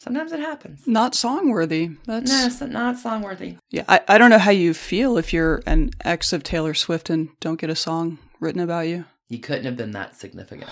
sometimes 0.00 0.32
it 0.32 0.40
happens. 0.40 0.86
Not 0.86 1.12
songworthy. 1.12 1.96
That's 2.06 2.30
No, 2.30 2.46
it's 2.46 2.60
not 2.60 2.96
songworthy. 2.96 3.58
yeah. 3.70 3.84
I, 3.88 4.00
I 4.08 4.18
don't 4.18 4.30
know 4.30 4.38
how 4.38 4.50
you 4.50 4.74
feel 4.74 5.16
if 5.18 5.32
you're 5.32 5.62
an 5.66 5.90
ex 6.04 6.32
of 6.32 6.42
Taylor 6.42 6.74
Swift 6.74 7.08
and 7.10 7.28
don't 7.40 7.60
get 7.60 7.70
a 7.70 7.76
song 7.76 8.18
written 8.40 8.60
about 8.60 8.88
you. 8.88 9.04
You 9.28 9.38
couldn't 9.38 9.64
have 9.64 9.76
been 9.76 9.92
that 9.92 10.16
significant. 10.16 10.70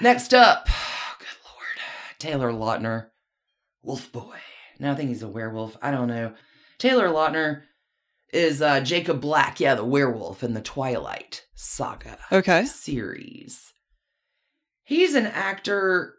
Next 0.00 0.32
up, 0.32 0.66
good 1.18 1.26
lord, 1.44 2.18
Taylor 2.18 2.52
Lautner, 2.52 3.06
Wolf 3.82 4.10
Boy. 4.12 4.36
Now 4.78 4.92
I 4.92 4.94
think 4.94 5.08
he's 5.08 5.22
a 5.22 5.28
werewolf. 5.28 5.76
I 5.82 5.90
don't 5.90 6.08
know. 6.08 6.34
Taylor 6.78 7.08
Lautner 7.08 7.62
is 8.32 8.62
uh, 8.62 8.80
Jacob 8.80 9.20
Black, 9.20 9.58
yeah, 9.58 9.74
the 9.74 9.84
werewolf 9.84 10.44
in 10.44 10.54
the 10.54 10.60
Twilight 10.60 11.44
saga 11.54 12.18
Okay. 12.30 12.64
series. 12.64 13.72
He's 14.84 15.14
an 15.14 15.26
actor. 15.26 16.14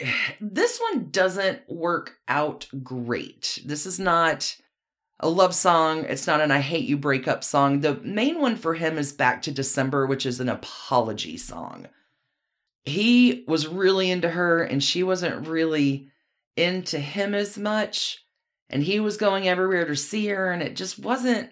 This 0.40 0.78
one 0.78 1.10
doesn't 1.10 1.62
work 1.68 2.18
out 2.28 2.68
great. 2.82 3.62
This 3.64 3.86
is 3.86 3.98
not 3.98 4.56
a 5.20 5.28
love 5.28 5.54
song. 5.54 6.04
It's 6.04 6.26
not 6.26 6.40
an 6.40 6.50
I 6.50 6.60
hate 6.60 6.84
you 6.84 6.96
breakup 6.96 7.42
song. 7.42 7.80
The 7.80 7.96
main 7.96 8.40
one 8.40 8.56
for 8.56 8.74
him 8.74 8.98
is 8.98 9.12
Back 9.12 9.42
to 9.42 9.50
December, 9.50 10.06
which 10.06 10.26
is 10.26 10.40
an 10.40 10.48
apology 10.48 11.36
song. 11.36 11.86
He 12.84 13.44
was 13.48 13.66
really 13.66 14.10
into 14.10 14.28
her 14.28 14.62
and 14.62 14.82
she 14.82 15.02
wasn't 15.02 15.48
really 15.48 16.08
into 16.56 16.98
him 16.98 17.34
as 17.34 17.58
much. 17.58 18.24
And 18.68 18.82
he 18.82 19.00
was 19.00 19.16
going 19.16 19.48
everywhere 19.48 19.86
to 19.86 19.96
see 19.96 20.26
her 20.28 20.52
and 20.52 20.62
it 20.62 20.76
just 20.76 20.98
wasn't 20.98 21.50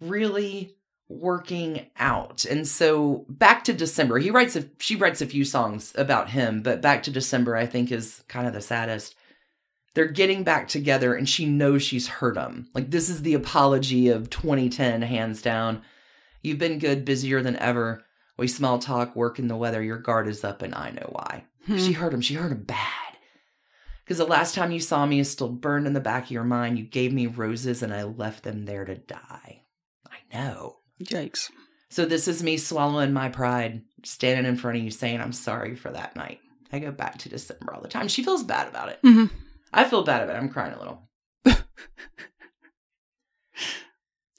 really 0.00 0.76
working 1.08 1.90
out. 1.98 2.44
And 2.44 2.66
so 2.66 3.26
back 3.28 3.64
to 3.64 3.72
December, 3.72 4.18
he 4.18 4.30
writes 4.30 4.56
a 4.56 4.68
she 4.78 4.96
writes 4.96 5.20
a 5.20 5.26
few 5.26 5.44
songs 5.44 5.92
about 5.96 6.30
him, 6.30 6.62
but 6.62 6.80
back 6.80 7.02
to 7.04 7.10
December 7.10 7.56
I 7.56 7.66
think 7.66 7.92
is 7.92 8.22
kind 8.28 8.46
of 8.46 8.52
the 8.52 8.60
saddest. 8.60 9.14
They're 9.94 10.06
getting 10.06 10.42
back 10.42 10.68
together 10.68 11.14
and 11.14 11.28
she 11.28 11.44
knows 11.44 11.82
she's 11.82 12.08
hurt 12.08 12.36
him. 12.36 12.68
Like 12.74 12.90
this 12.90 13.08
is 13.08 13.22
the 13.22 13.34
apology 13.34 14.08
of 14.08 14.30
2010 14.30 15.02
hands 15.02 15.42
down. 15.42 15.82
You've 16.40 16.58
been 16.58 16.78
good, 16.78 17.04
busier 17.04 17.42
than 17.42 17.56
ever. 17.56 18.02
We 18.38 18.48
small 18.48 18.78
talk, 18.78 19.14
work 19.14 19.38
in 19.38 19.48
the 19.48 19.56
weather. 19.56 19.82
Your 19.82 19.98
guard 19.98 20.26
is 20.26 20.42
up 20.42 20.62
and 20.62 20.74
I 20.74 20.90
know 20.90 21.08
why. 21.12 21.44
Hmm. 21.66 21.76
She 21.76 21.92
hurt 21.92 22.14
him. 22.14 22.20
She 22.20 22.34
hurt 22.34 22.52
him 22.52 22.64
bad. 22.64 23.16
Because 24.04 24.18
the 24.18 24.24
last 24.24 24.54
time 24.54 24.72
you 24.72 24.80
saw 24.80 25.06
me 25.06 25.20
is 25.20 25.30
still 25.30 25.48
burned 25.48 25.86
in 25.86 25.92
the 25.92 26.00
back 26.00 26.24
of 26.24 26.30
your 26.30 26.44
mind. 26.44 26.78
You 26.78 26.84
gave 26.84 27.12
me 27.12 27.26
roses 27.26 27.82
and 27.82 27.94
I 27.94 28.02
left 28.02 28.42
them 28.42 28.64
there 28.64 28.84
to 28.84 28.96
die. 28.96 29.62
I 30.10 30.36
know. 30.36 30.78
Yikes. 31.04 31.50
So 31.90 32.04
this 32.06 32.26
is 32.28 32.42
me 32.42 32.56
swallowing 32.56 33.12
my 33.12 33.28
pride, 33.28 33.82
standing 34.04 34.46
in 34.46 34.56
front 34.56 34.78
of 34.78 34.82
you 34.84 34.90
saying 34.90 35.20
I'm 35.20 35.32
sorry 35.32 35.74
for 35.76 35.90
that 35.90 36.16
night. 36.16 36.38
I 36.72 36.78
go 36.78 36.90
back 36.90 37.18
to 37.18 37.28
December 37.28 37.74
all 37.74 37.82
the 37.82 37.88
time. 37.88 38.08
She 38.08 38.22
feels 38.22 38.42
bad 38.42 38.68
about 38.68 38.88
it. 38.88 38.98
hmm 39.02 39.26
I 39.74 39.84
feel 39.84 40.02
bad 40.04 40.22
about 40.22 40.36
it. 40.36 40.38
I'm 40.38 40.48
crying 40.48 40.72
a 40.74 40.78
little. 40.78 41.08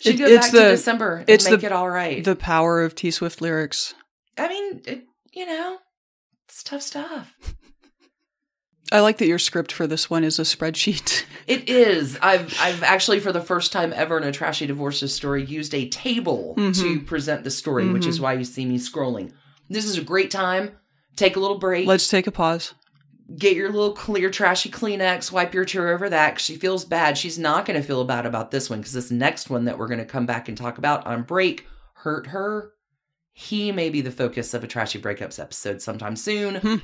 Should 0.01 0.15
It- 0.15 0.17
go 0.17 0.25
it's 0.25 0.45
back 0.47 0.51
the- 0.51 0.59
to 0.63 0.69
December 0.71 1.15
and 1.17 1.29
it's 1.29 1.49
make 1.49 1.59
the- 1.61 1.65
it 1.67 1.71
all 1.71 1.89
right. 1.89 2.23
The 2.23 2.35
power 2.35 2.81
of 2.83 2.95
T 2.95 3.11
Swift 3.11 3.41
lyrics. 3.41 3.93
I 4.37 4.47
mean, 4.49 4.81
it, 4.85 5.05
you 5.31 5.45
know, 5.45 5.77
it's 6.47 6.63
tough 6.63 6.81
stuff. 6.81 7.33
I 8.93 8.99
like 9.01 9.17
that 9.17 9.27
your 9.27 9.39
script 9.39 9.71
for 9.73 9.87
this 9.87 10.09
one 10.09 10.23
is 10.23 10.39
a 10.39 10.43
spreadsheet. 10.43 11.25
It 11.45 11.67
is. 11.67 12.17
I've 12.21 12.55
I've 12.61 12.83
actually 12.83 13.19
for 13.19 13.33
the 13.33 13.41
first 13.41 13.73
time 13.73 13.91
ever 13.93 14.17
in 14.17 14.23
a 14.23 14.31
trashy 14.31 14.65
divorces 14.65 15.13
story 15.13 15.43
used 15.43 15.73
a 15.73 15.89
table 15.89 16.53
Mhm. 16.57 16.79
to 16.79 17.01
present 17.01 17.43
the 17.43 17.51
story, 17.51 17.89
which 17.89 18.05
is 18.05 18.21
why 18.21 18.31
you 18.31 18.45
see 18.45 18.65
me 18.65 18.77
scrolling. 18.77 19.33
This 19.69 19.83
is 19.83 19.97
a 19.97 20.01
great 20.03 20.31
time. 20.31 20.77
Take 21.17 21.35
a 21.35 21.41
little 21.41 21.57
break. 21.57 21.85
Let's 21.85 22.07
take 22.07 22.27
a 22.27 22.31
pause. 22.31 22.75
get 23.37 23.55
your 23.57 23.69
little 23.71 23.91
clear 23.93 24.29
trashy 24.29 24.69
Kleenex, 24.69 25.31
wipe 25.33 25.53
your 25.53 25.65
tear 25.65 25.89
over 25.93 26.09
that. 26.09 26.39
She 26.39 26.55
feels 26.55 26.85
bad. 26.85 27.17
She's 27.17 27.37
not 27.39 27.65
going 27.65 27.79
to 27.81 27.85
feel 27.85 28.03
bad 28.05 28.25
about 28.25 28.51
this 28.51 28.69
one 28.69 28.79
because 28.79 28.93
this 28.93 29.11
next 29.11 29.49
one 29.49 29.65
that 29.65 29.77
we're 29.77 29.87
going 29.87 29.99
to 29.99 30.05
come 30.05 30.25
back 30.25 30.47
and 30.47 30.57
talk 30.57 30.77
about 30.77 31.05
on 31.05 31.23
break 31.23 31.65
hurt 31.95 32.27
her. 32.27 32.71
He 33.33 33.71
may 33.73 33.89
be 33.89 33.99
the 34.01 34.11
focus 34.11 34.53
of 34.53 34.63
a 34.63 34.67
trashy 34.67 34.99
breakups 35.01 35.39
episode 35.39 35.81
sometime 35.81 36.15
soon. 36.15 36.55
Hmm. 36.55 36.75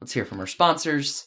Let's 0.00 0.12
hear 0.14 0.24
from 0.24 0.40
our 0.40 0.46
sponsors. 0.48 1.26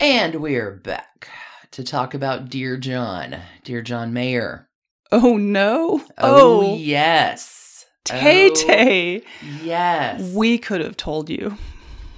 And 0.00 0.36
we're 0.36 0.72
back 0.72 1.28
to 1.72 1.84
talk 1.84 2.14
about 2.14 2.48
Dear 2.48 2.76
John, 2.76 3.36
Dear 3.62 3.82
John 3.82 4.12
Mayer. 4.12 4.68
Oh 5.12 5.36
no. 5.36 6.02
Oh, 6.18 6.60
Oh, 6.72 6.76
yes. 6.76 7.86
Tay 8.04 8.50
Oh, 8.50 8.54
Tay. 8.54 9.22
Yes. 9.62 10.32
We 10.34 10.58
could 10.58 10.80
have 10.80 10.96
told 10.96 11.30
you. 11.30 11.56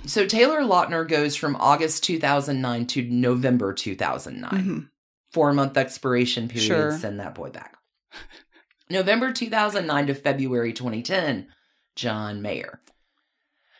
so 0.06 0.26
Taylor 0.26 0.60
Lautner 0.62 1.06
goes 1.06 1.36
from 1.36 1.56
August 1.56 2.02
2009 2.04 2.86
to 2.86 3.02
November 3.02 3.72
2009. 3.72 4.50
Mhm. 4.64 4.88
Four 5.32 5.52
month 5.52 5.76
expiration 5.76 6.48
period. 6.48 6.66
Sure. 6.66 6.98
Send 6.98 7.20
that 7.20 7.34
boy 7.34 7.50
back. 7.50 7.76
November 8.88 9.32
2009 9.32 10.06
to 10.06 10.14
February 10.14 10.72
2010, 10.72 11.48
John 11.96 12.40
Mayer. 12.40 12.80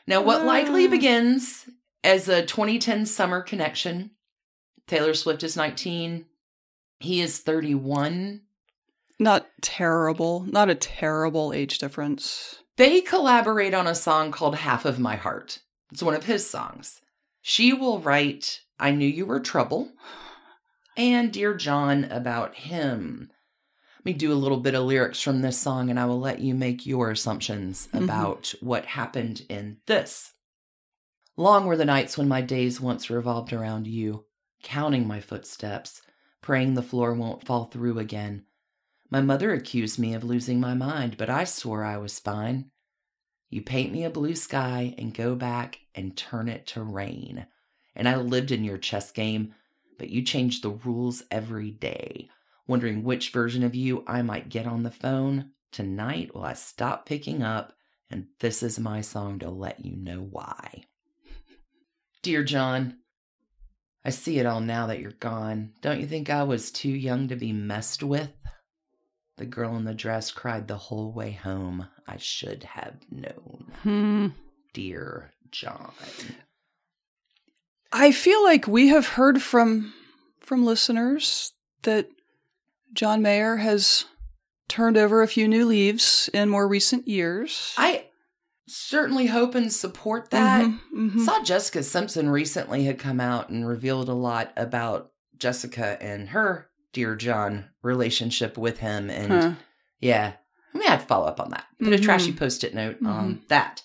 Now, 0.07 0.21
what 0.21 0.45
likely 0.45 0.87
Ah. 0.87 0.91
begins 0.91 1.65
as 2.06 2.28
a 2.28 2.46
2010 2.46 3.04
summer 3.04 3.40
connection, 3.42 4.12
Taylor 4.86 5.12
Swift 5.12 5.42
is 5.42 5.56
19, 5.56 6.25
he 7.00 7.20
is 7.20 7.40
31. 7.40 8.42
Not 9.18 9.48
terrible. 9.60 10.44
Not 10.46 10.70
a 10.70 10.75
terrible 10.76 11.52
age 11.52 11.78
difference. 11.78 12.60
They 12.76 13.00
collaborate 13.00 13.75
on 13.75 13.86
a 13.88 13.94
song 13.94 14.30
called 14.30 14.54
Half 14.54 14.84
of 14.84 15.00
My 15.00 15.16
Heart. 15.16 15.60
It's 15.90 16.02
one 16.02 16.14
of 16.14 16.26
his 16.26 16.48
songs. 16.48 17.00
She 17.42 17.72
will 17.72 17.98
write, 17.98 18.60
I 18.78 18.92
Knew 18.92 19.06
You 19.08 19.26
Were 19.26 19.40
Trouble, 19.40 19.90
and 20.96 21.32
Dear 21.32 21.54
John 21.54 22.04
about 22.04 22.54
him. 22.54 23.30
Let 23.98 24.04
me 24.04 24.12
do 24.12 24.32
a 24.32 24.34
little 24.34 24.60
bit 24.60 24.75
of 24.76 24.84
lyrics 24.84 25.20
from 25.20 25.42
this 25.42 25.58
song 25.58 25.90
and 25.90 25.98
I 25.98 26.04
will 26.04 26.20
let 26.20 26.38
you 26.38 26.54
make 26.54 26.86
your 26.86 27.10
assumptions 27.10 27.88
Mhm. 27.92 28.04
about 28.04 28.54
what 28.60 28.84
happened 28.86 29.44
in 29.48 29.78
this. 29.86 30.34
Long 31.38 31.66
were 31.66 31.76
the 31.76 31.85
nights 31.85 32.16
when 32.16 32.28
my 32.28 32.40
days 32.40 32.81
once 32.81 33.11
revolved 33.11 33.52
around 33.52 33.87
you, 33.87 34.25
counting 34.62 35.07
my 35.07 35.21
footsteps, 35.21 36.00
praying 36.40 36.75
the 36.75 36.83
floor 36.83 37.12
won't 37.12 37.45
fall 37.45 37.66
through 37.66 37.99
again. 37.99 38.47
My 39.11 39.21
mother 39.21 39.52
accused 39.52 39.99
me 39.99 40.14
of 40.14 40.25
losing 40.25 40.61
my 40.61 40.73
mind, 40.73 41.19
but 41.19 41.28
I 41.28 41.45
swore 41.45 41.85
I 41.85 41.99
was 41.99 42.19
fine. 42.19 42.71
You 43.50 43.61
paint 43.61 43.93
me 43.93 44.02
a 44.05 44.11
blue 44.11 44.35
sky 44.35 44.95
and 44.97 45.12
go 45.12 45.35
back 45.35 45.81
and 45.95 46.16
turn 46.16 46.49
it 46.49 46.66
to 46.69 46.83
rain. 46.83 47.47
And 47.95 48.09
I 48.09 48.16
lived 48.16 48.50
in 48.50 48.64
your 48.64 48.78
chess 48.78 49.12
game, 49.12 49.55
but 49.99 50.09
you 50.09 50.23
changed 50.23 50.62
the 50.62 50.71
rules 50.71 51.23
every 51.31 51.71
day. 51.71 52.31
Wondering 52.66 53.05
which 53.05 53.31
version 53.31 53.62
of 53.62 53.75
you 53.75 54.05
I 54.07 54.23
might 54.23 54.49
get 54.49 54.66
on 54.66 54.85
the 54.85 54.90
phone. 54.90 55.50
Tonight, 55.71 56.35
will 56.35 56.45
I 56.45 56.55
stop 56.55 57.05
picking 57.05 57.43
up? 57.43 57.75
And 58.11 58.28
this 58.40 58.62
is 58.62 58.78
my 58.78 59.02
song 59.02 59.38
to 59.40 59.50
let 59.50 59.85
you 59.85 59.97
know 59.97 60.21
why. 60.21 60.85
Dear 62.26 62.42
John, 62.42 62.97
I 64.04 64.11
see 64.11 64.40
it 64.40 64.47
all 64.47 64.61
now 64.61 64.88
that 64.88 64.99
you're 64.99 65.12
gone. 65.12 65.75
Don't 65.80 66.00
you 66.00 66.09
think 66.09 66.28
I 66.28 66.42
was 66.42 66.73
too 66.73 66.90
young 66.90 67.28
to 67.28 67.37
be 67.37 67.52
messed 67.52 68.02
with? 68.02 68.33
The 69.37 69.47
girl 69.47 69.76
in 69.76 69.85
the 69.85 69.95
dress 69.95 70.33
cried 70.33 70.66
the 70.66 70.76
whole 70.76 71.12
way 71.12 71.30
home. 71.30 71.87
I 72.04 72.16
should 72.16 72.64
have 72.64 72.97
known. 73.12 73.73
Hmm. 73.85 74.26
Dear 74.75 75.30
John. 75.52 75.92
I 77.92 78.11
feel 78.11 78.42
like 78.42 78.66
we 78.66 78.89
have 78.89 79.10
heard 79.10 79.41
from 79.41 79.95
from 80.41 80.65
listeners 80.65 81.52
that 81.82 82.08
John 82.93 83.23
Mayer 83.23 83.58
has 83.58 84.04
turned 84.67 84.97
over 84.97 85.23
a 85.23 85.28
few 85.28 85.47
new 85.47 85.65
leaves 85.65 86.28
in 86.34 86.49
more 86.49 86.67
recent 86.67 87.06
years. 87.06 87.73
I 87.78 88.05
certainly 88.69 89.26
hope 89.26 89.55
and 89.55 89.73
support 89.73 90.31
that. 90.31 90.65
Mhm, 90.65 90.81
mhm. 90.95 91.25
Saw 91.25 91.43
Jessica 91.43 91.83
Simpson 91.83 92.29
recently 92.31 92.85
had 92.85 92.99
come 92.99 93.21
out 93.21 93.49
and 93.49 93.67
revealed 93.67 94.09
a 94.09 94.15
lot 94.15 94.52
about 94.57 95.13
Jessica 95.37 95.97
and 96.00 96.31
her 96.31 96.69
Dear 96.93 97.15
John 97.15 97.67
relationship 97.83 98.57
with 98.59 98.79
him. 98.79 99.11
And 99.11 99.33
Huh. 99.33 99.52
yeah, 100.00 100.35
we 100.73 100.85
had 100.85 101.00
to 101.00 101.07
follow 101.07 101.26
up 101.26 101.41
on 101.41 101.50
that. 101.50 101.67
Put 101.79 101.93
a 101.93 101.97
Mhm. 101.97 102.02
trashy 102.02 102.33
post 102.33 102.65
it 102.65 102.75
note 102.75 102.97
on 103.05 103.43
that. 103.49 103.83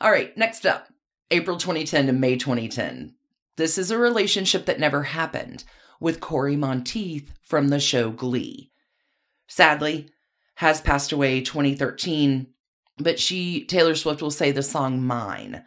All 0.00 0.10
right, 0.10 0.36
next 0.36 0.64
up 0.66 0.88
April 1.30 1.56
2010 1.56 2.06
to 2.06 2.12
May 2.12 2.36
2010. 2.36 3.14
This 3.56 3.78
is 3.78 3.90
a 3.90 3.98
relationship 3.98 4.66
that 4.66 4.78
never 4.80 5.04
happened 5.04 5.64
with 6.00 6.20
Cory 6.20 6.56
Monteith 6.56 7.32
from 7.42 7.68
the 7.68 7.80
show 7.80 8.10
Glee. 8.10 8.70
Sadly, 9.48 10.08
has 10.56 10.80
passed 10.80 11.12
away 11.12 11.40
2013, 11.40 12.48
but 13.00 13.18
she, 13.18 13.64
Taylor 13.64 13.94
Swift, 13.94 14.22
will 14.22 14.30
say 14.30 14.52
the 14.52 14.62
song 14.62 15.02
Mine 15.02 15.64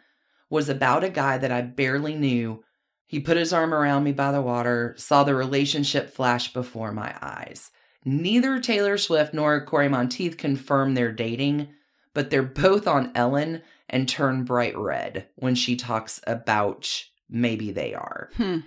was 0.50 0.68
about 0.68 1.04
a 1.04 1.10
guy 1.10 1.38
that 1.38 1.52
I 1.52 1.62
barely 1.62 2.14
knew. 2.14 2.62
He 3.06 3.20
put 3.20 3.36
his 3.36 3.52
arm 3.52 3.74
around 3.74 4.04
me 4.04 4.12
by 4.12 4.32
the 4.32 4.42
water, 4.42 4.94
saw 4.96 5.24
the 5.24 5.34
relationship 5.34 6.10
flash 6.10 6.52
before 6.52 6.92
my 6.92 7.14
eyes. 7.20 7.70
Neither 8.04 8.60
Taylor 8.60 8.98
Swift 8.98 9.34
nor 9.34 9.64
Cory 9.64 9.88
Monteith 9.88 10.36
confirm 10.36 10.94
they're 10.94 11.12
dating, 11.12 11.68
but 12.12 12.30
they're 12.30 12.42
both 12.42 12.86
on 12.86 13.12
Ellen 13.14 13.62
and 13.88 14.08
turn 14.08 14.44
bright 14.44 14.76
red 14.76 15.26
when 15.36 15.54
she 15.54 15.76
talks 15.76 16.20
about 16.26 17.04
maybe 17.28 17.72
they 17.72 17.94
are. 17.94 18.30
Hmm. 18.36 18.60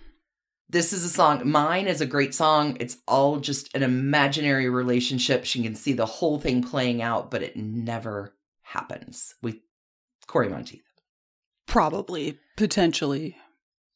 This 0.69 0.91
is 0.91 1.05
a 1.05 1.09
song. 1.09 1.49
Mine 1.49 1.87
is 1.87 2.01
a 2.01 2.05
great 2.05 2.35
song. 2.35 2.75
It's 2.79 2.97
all 3.07 3.39
just 3.39 3.73
an 3.73 3.83
imaginary 3.83 4.69
relationship. 4.69 5.45
She 5.45 5.63
can 5.63 5.75
see 5.75 5.93
the 5.93 6.05
whole 6.05 6.39
thing 6.39 6.61
playing 6.61 7.01
out, 7.01 7.31
but 7.31 7.41
it 7.41 7.55
never 7.55 8.33
happens 8.69 9.35
with 9.41 9.55
Cory 10.27 10.49
Monteith. 10.49 10.81
Probably, 11.67 12.37
potentially. 12.55 13.35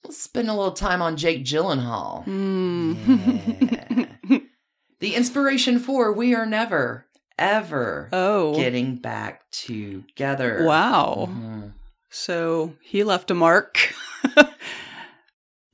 Let's 0.03 0.21
spend 0.21 0.49
a 0.49 0.53
little 0.53 0.73
time 0.73 1.01
on 1.01 1.15
Jake 1.17 1.43
Gyllenhaal. 1.45 2.23
Hmm. 2.25 4.38
The 4.99 5.15
inspiration 5.15 5.79
for 5.79 6.13
We 6.13 6.36
Are 6.36 6.45
Never, 6.45 7.07
Ever 7.39 8.07
oh. 8.13 8.53
Getting 8.55 8.97
Back 8.97 9.49
Together. 9.49 10.63
Wow. 10.63 11.27
Mhm. 11.27 11.73
So 12.12 12.75
he 12.84 13.03
left 13.03 13.31
a 13.31 13.34
mark. 13.34 13.95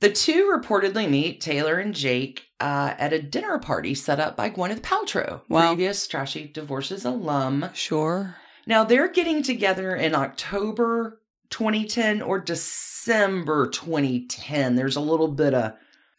The 0.00 0.08
two 0.10 0.50
reportedly 0.56 1.10
meet 1.10 1.40
Taylor 1.42 1.78
and 1.78 1.92
Jake 1.94 2.44
uh, 2.60 2.94
at 2.96 3.12
a 3.12 3.20
dinner 3.20 3.58
party 3.58 3.94
set 3.94 4.18
up 4.20 4.34
by 4.36 4.48
Gwyneth 4.48 4.80
Paltrow, 4.80 5.42
Wow. 5.50 5.74
previous 5.74 6.06
Trashy 6.06 6.46
Divorces 6.46 7.04
alum. 7.04 7.68
sure. 7.74 8.36
Now 8.68 8.84
they're 8.84 9.10
getting 9.10 9.42
together 9.42 9.96
in 9.96 10.14
October 10.14 11.22
2010 11.48 12.20
or 12.20 12.38
December 12.38 13.66
2010. 13.70 14.76
There's 14.76 14.94
a 14.94 15.00
little 15.00 15.28
bit 15.28 15.54
of 15.54 15.72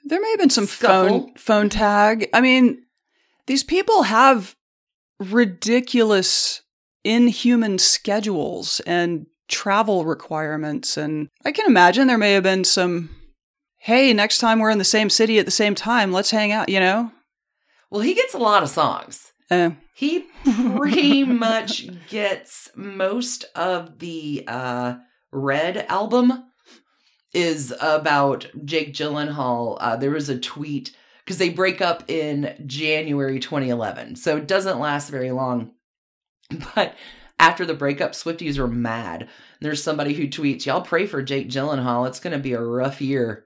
There 0.04 0.20
may 0.20 0.32
have 0.32 0.40
been 0.40 0.50
some 0.50 0.66
Scuffle. 0.66 1.10
phone 1.10 1.34
phone 1.36 1.70
tag. 1.70 2.28
I 2.34 2.42
mean, 2.42 2.82
these 3.46 3.64
people 3.64 4.04
have 4.04 4.56
ridiculous 5.20 6.64
inhuman 7.04 7.78
schedules 7.78 8.80
and 8.82 9.28
travel 9.48 10.04
requirements 10.06 10.98
and 10.98 11.30
I 11.46 11.52
can 11.52 11.68
imagine 11.68 12.08
there 12.08 12.18
may 12.18 12.34
have 12.34 12.44
been 12.44 12.64
some 12.64 13.10
hey, 13.78 14.12
next 14.12 14.40
time 14.40 14.60
we're 14.60 14.72
in 14.72 14.80
the 14.80 14.84
same 14.84 15.10
city 15.10 15.38
at 15.38 15.46
the 15.46 15.52
same 15.52 15.76
time, 15.76 16.12
let's 16.12 16.32
hang 16.32 16.52
out, 16.52 16.68
you 16.68 16.80
know? 16.80 17.12
well, 17.90 18.02
he 18.02 18.14
gets 18.14 18.34
a 18.34 18.40
lot 18.40 18.64
of 18.64 18.70
songs. 18.70 19.34
Uh, 19.50 19.72
He 19.96 20.26
pretty 20.44 21.24
much 21.26 21.88
gets 22.08 22.70
most 22.76 23.46
of 23.56 24.00
the 24.00 24.44
uh, 24.48 24.96
Red 25.32 25.86
album 25.90 26.46
is 27.34 27.74
about 27.82 28.48
Jake 28.66 28.94
Gyllenhaal. 28.94 29.78
Uh, 29.80 29.96
there 29.96 30.12
was 30.12 30.30
a 30.30 30.40
tweet 30.40 30.96
because 31.24 31.38
they 31.38 31.50
break 31.50 31.80
up 31.82 32.04
in 32.10 32.56
January 32.66 33.40
2011, 33.40 34.16
so 34.16 34.38
it 34.38 34.48
doesn't 34.48 34.80
last 34.80 35.10
very 35.10 35.32
long. 35.32 35.72
But 36.76 36.96
after 37.38 37.64
the 37.66 37.76
breakup, 37.76 38.14
Swifties 38.14 38.58
are 38.58 38.68
mad. 38.68 39.30
There's 39.62 39.84
somebody 39.84 40.16
who 40.16 40.28
tweets, 40.28 40.66
"Y'all 40.66 40.82
pray 40.82 41.06
for 41.06 41.22
Jake 41.22 41.50
Gyllenhaal. 41.50 42.08
It's 42.08 42.20
going 42.20 42.34
to 42.36 42.42
be 42.42 42.54
a 42.54 42.62
rough 42.62 43.00
year. 43.02 43.46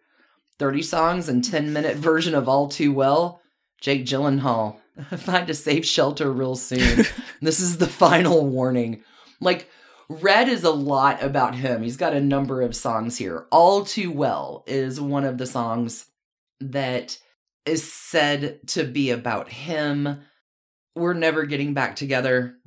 30 0.57 0.81
songs 0.83 1.27
and 1.27 1.43
10 1.43 1.73
minute 1.73 1.97
version 1.97 2.33
of 2.33 2.47
All 2.47 2.69
Too 2.69 2.93
Well. 2.93 3.41
Jake 3.81 4.05
Gyllenhaal, 4.05 4.77
find 5.17 5.49
a 5.49 5.53
safe 5.53 5.85
shelter 5.85 6.31
real 6.31 6.55
soon. 6.55 7.05
this 7.41 7.59
is 7.59 7.77
the 7.77 7.87
final 7.87 8.45
warning. 8.45 9.03
Like, 9.39 9.69
Red 10.09 10.49
is 10.49 10.63
a 10.63 10.71
lot 10.71 11.23
about 11.23 11.55
him. 11.55 11.81
He's 11.81 11.97
got 11.97 12.13
a 12.13 12.21
number 12.21 12.61
of 12.61 12.75
songs 12.75 13.17
here. 13.17 13.47
All 13.51 13.83
Too 13.83 14.11
Well 14.11 14.63
is 14.67 14.99
one 14.99 15.23
of 15.23 15.37
the 15.37 15.47
songs 15.47 16.05
that 16.59 17.17
is 17.65 17.91
said 17.91 18.59
to 18.67 18.83
be 18.83 19.09
about 19.09 19.49
him. 19.49 20.21
We're 20.95 21.13
never 21.13 21.45
getting 21.45 21.73
back 21.73 21.95
together. 21.95 22.57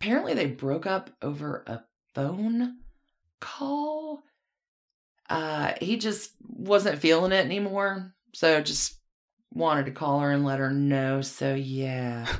Apparently, 0.00 0.34
they 0.34 0.46
broke 0.46 0.86
up 0.86 1.10
over 1.22 1.64
a 1.66 1.84
phone 2.14 2.78
call. 3.40 4.22
Uh, 5.30 5.72
he 5.80 5.96
just 5.96 6.32
wasn't 6.46 6.98
feeling 6.98 7.32
it 7.32 7.44
anymore. 7.44 8.14
So 8.34 8.60
just 8.60 9.00
wanted 9.52 9.86
to 9.86 9.92
call 9.92 10.20
her 10.20 10.30
and 10.30 10.44
let 10.44 10.58
her 10.58 10.70
know. 10.70 11.22
So 11.22 11.54
yeah. 11.54 12.26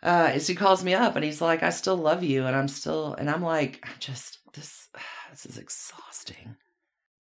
Uh, 0.00 0.30
as 0.32 0.46
he 0.46 0.54
calls 0.54 0.84
me 0.84 0.94
up 0.94 1.16
and 1.16 1.24
he's 1.24 1.40
like, 1.40 1.64
I 1.64 1.70
still 1.70 1.96
love 1.96 2.22
you. 2.22 2.46
And 2.46 2.54
I'm 2.54 2.68
still, 2.68 3.14
and 3.14 3.28
I'm 3.28 3.42
like, 3.42 3.80
I 3.82 3.88
just, 3.98 4.38
this, 4.54 4.86
this 5.32 5.44
is 5.44 5.58
exhausting. 5.58 6.54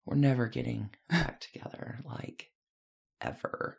We're 0.05 0.17
never 0.17 0.47
getting 0.47 0.91
back 1.09 1.41
together, 1.41 2.01
like 2.05 2.51
ever. 3.23 3.79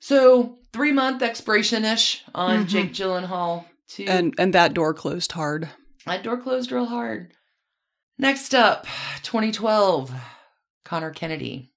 So 0.00 0.58
three 0.72 0.90
month 0.90 1.22
expiration 1.22 1.84
ish 1.84 2.24
on 2.34 2.64
Mhm. 2.64 2.68
Jake 2.68 2.92
Gyllenhaal. 2.92 3.66
To 3.90 4.04
And 4.06 4.34
and 4.36 4.52
that 4.52 4.74
door 4.74 4.92
closed 4.92 5.30
hard. 5.30 5.68
that 6.06 6.24
door 6.24 6.38
closed 6.38 6.72
real 6.72 6.86
hard. 6.86 7.34
Next 8.18 8.52
up, 8.52 8.86
2012, 9.22 10.12
Connor 10.84 11.12
Kennedy. 11.12 11.70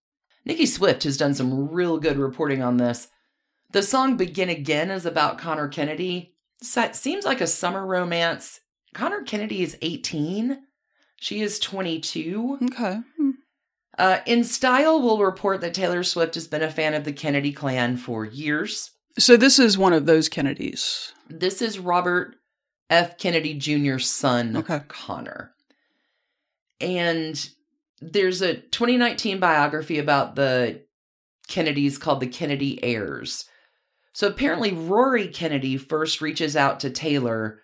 Nikki 0.45 0.65
Swift 0.65 1.03
has 1.03 1.17
done 1.17 1.33
some 1.33 1.69
real 1.69 1.97
good 1.99 2.17
reporting 2.17 2.61
on 2.61 2.77
this. 2.77 3.09
The 3.71 3.83
song 3.83 4.17
Begin 4.17 4.49
Again 4.49 4.89
is 4.89 5.05
about 5.05 5.37
Connor 5.37 5.67
Kennedy. 5.67 6.35
So- 6.61 6.91
seems 6.93 7.25
like 7.25 7.41
a 7.41 7.47
summer 7.47 7.85
romance. 7.85 8.61
Connor 8.93 9.21
Kennedy 9.21 9.61
is 9.61 9.77
18. 9.81 10.59
She 11.17 11.41
is 11.41 11.59
22. 11.59 12.57
Okay. 12.71 12.99
Hmm. 13.17 13.29
Uh, 13.97 14.19
in 14.25 14.43
Style 14.45 15.01
will 15.01 15.19
report 15.21 15.59
that 15.61 15.73
Taylor 15.73 16.03
Swift 16.03 16.35
has 16.35 16.47
been 16.47 16.63
a 16.63 16.71
fan 16.71 16.93
of 16.93 17.03
the 17.03 17.11
Kennedy 17.11 17.51
clan 17.51 17.97
for 17.97 18.23
years. 18.25 18.91
So 19.17 19.35
this 19.35 19.59
is 19.59 19.77
one 19.77 19.91
of 19.93 20.05
those 20.05 20.29
Kennedys. 20.29 21.13
This 21.29 21.61
is 21.61 21.77
Robert 21.79 22.35
F. 22.89 23.17
Kennedy 23.17 23.53
Jr.'s 23.53 24.09
son, 24.09 24.55
Okay. 24.55 24.81
Connor. 24.87 25.51
And 26.79 27.49
there's 28.01 28.41
a 28.41 28.55
2019 28.55 29.39
biography 29.39 29.97
about 29.99 30.35
the 30.35 30.83
Kennedys 31.47 31.97
called 31.97 32.19
The 32.19 32.27
Kennedy 32.27 32.81
Heirs. 32.83 33.45
So 34.13 34.27
apparently, 34.27 34.71
Rory 34.73 35.27
Kennedy 35.27 35.77
first 35.77 36.21
reaches 36.21 36.55
out 36.55 36.79
to 36.81 36.89
Taylor 36.89 37.61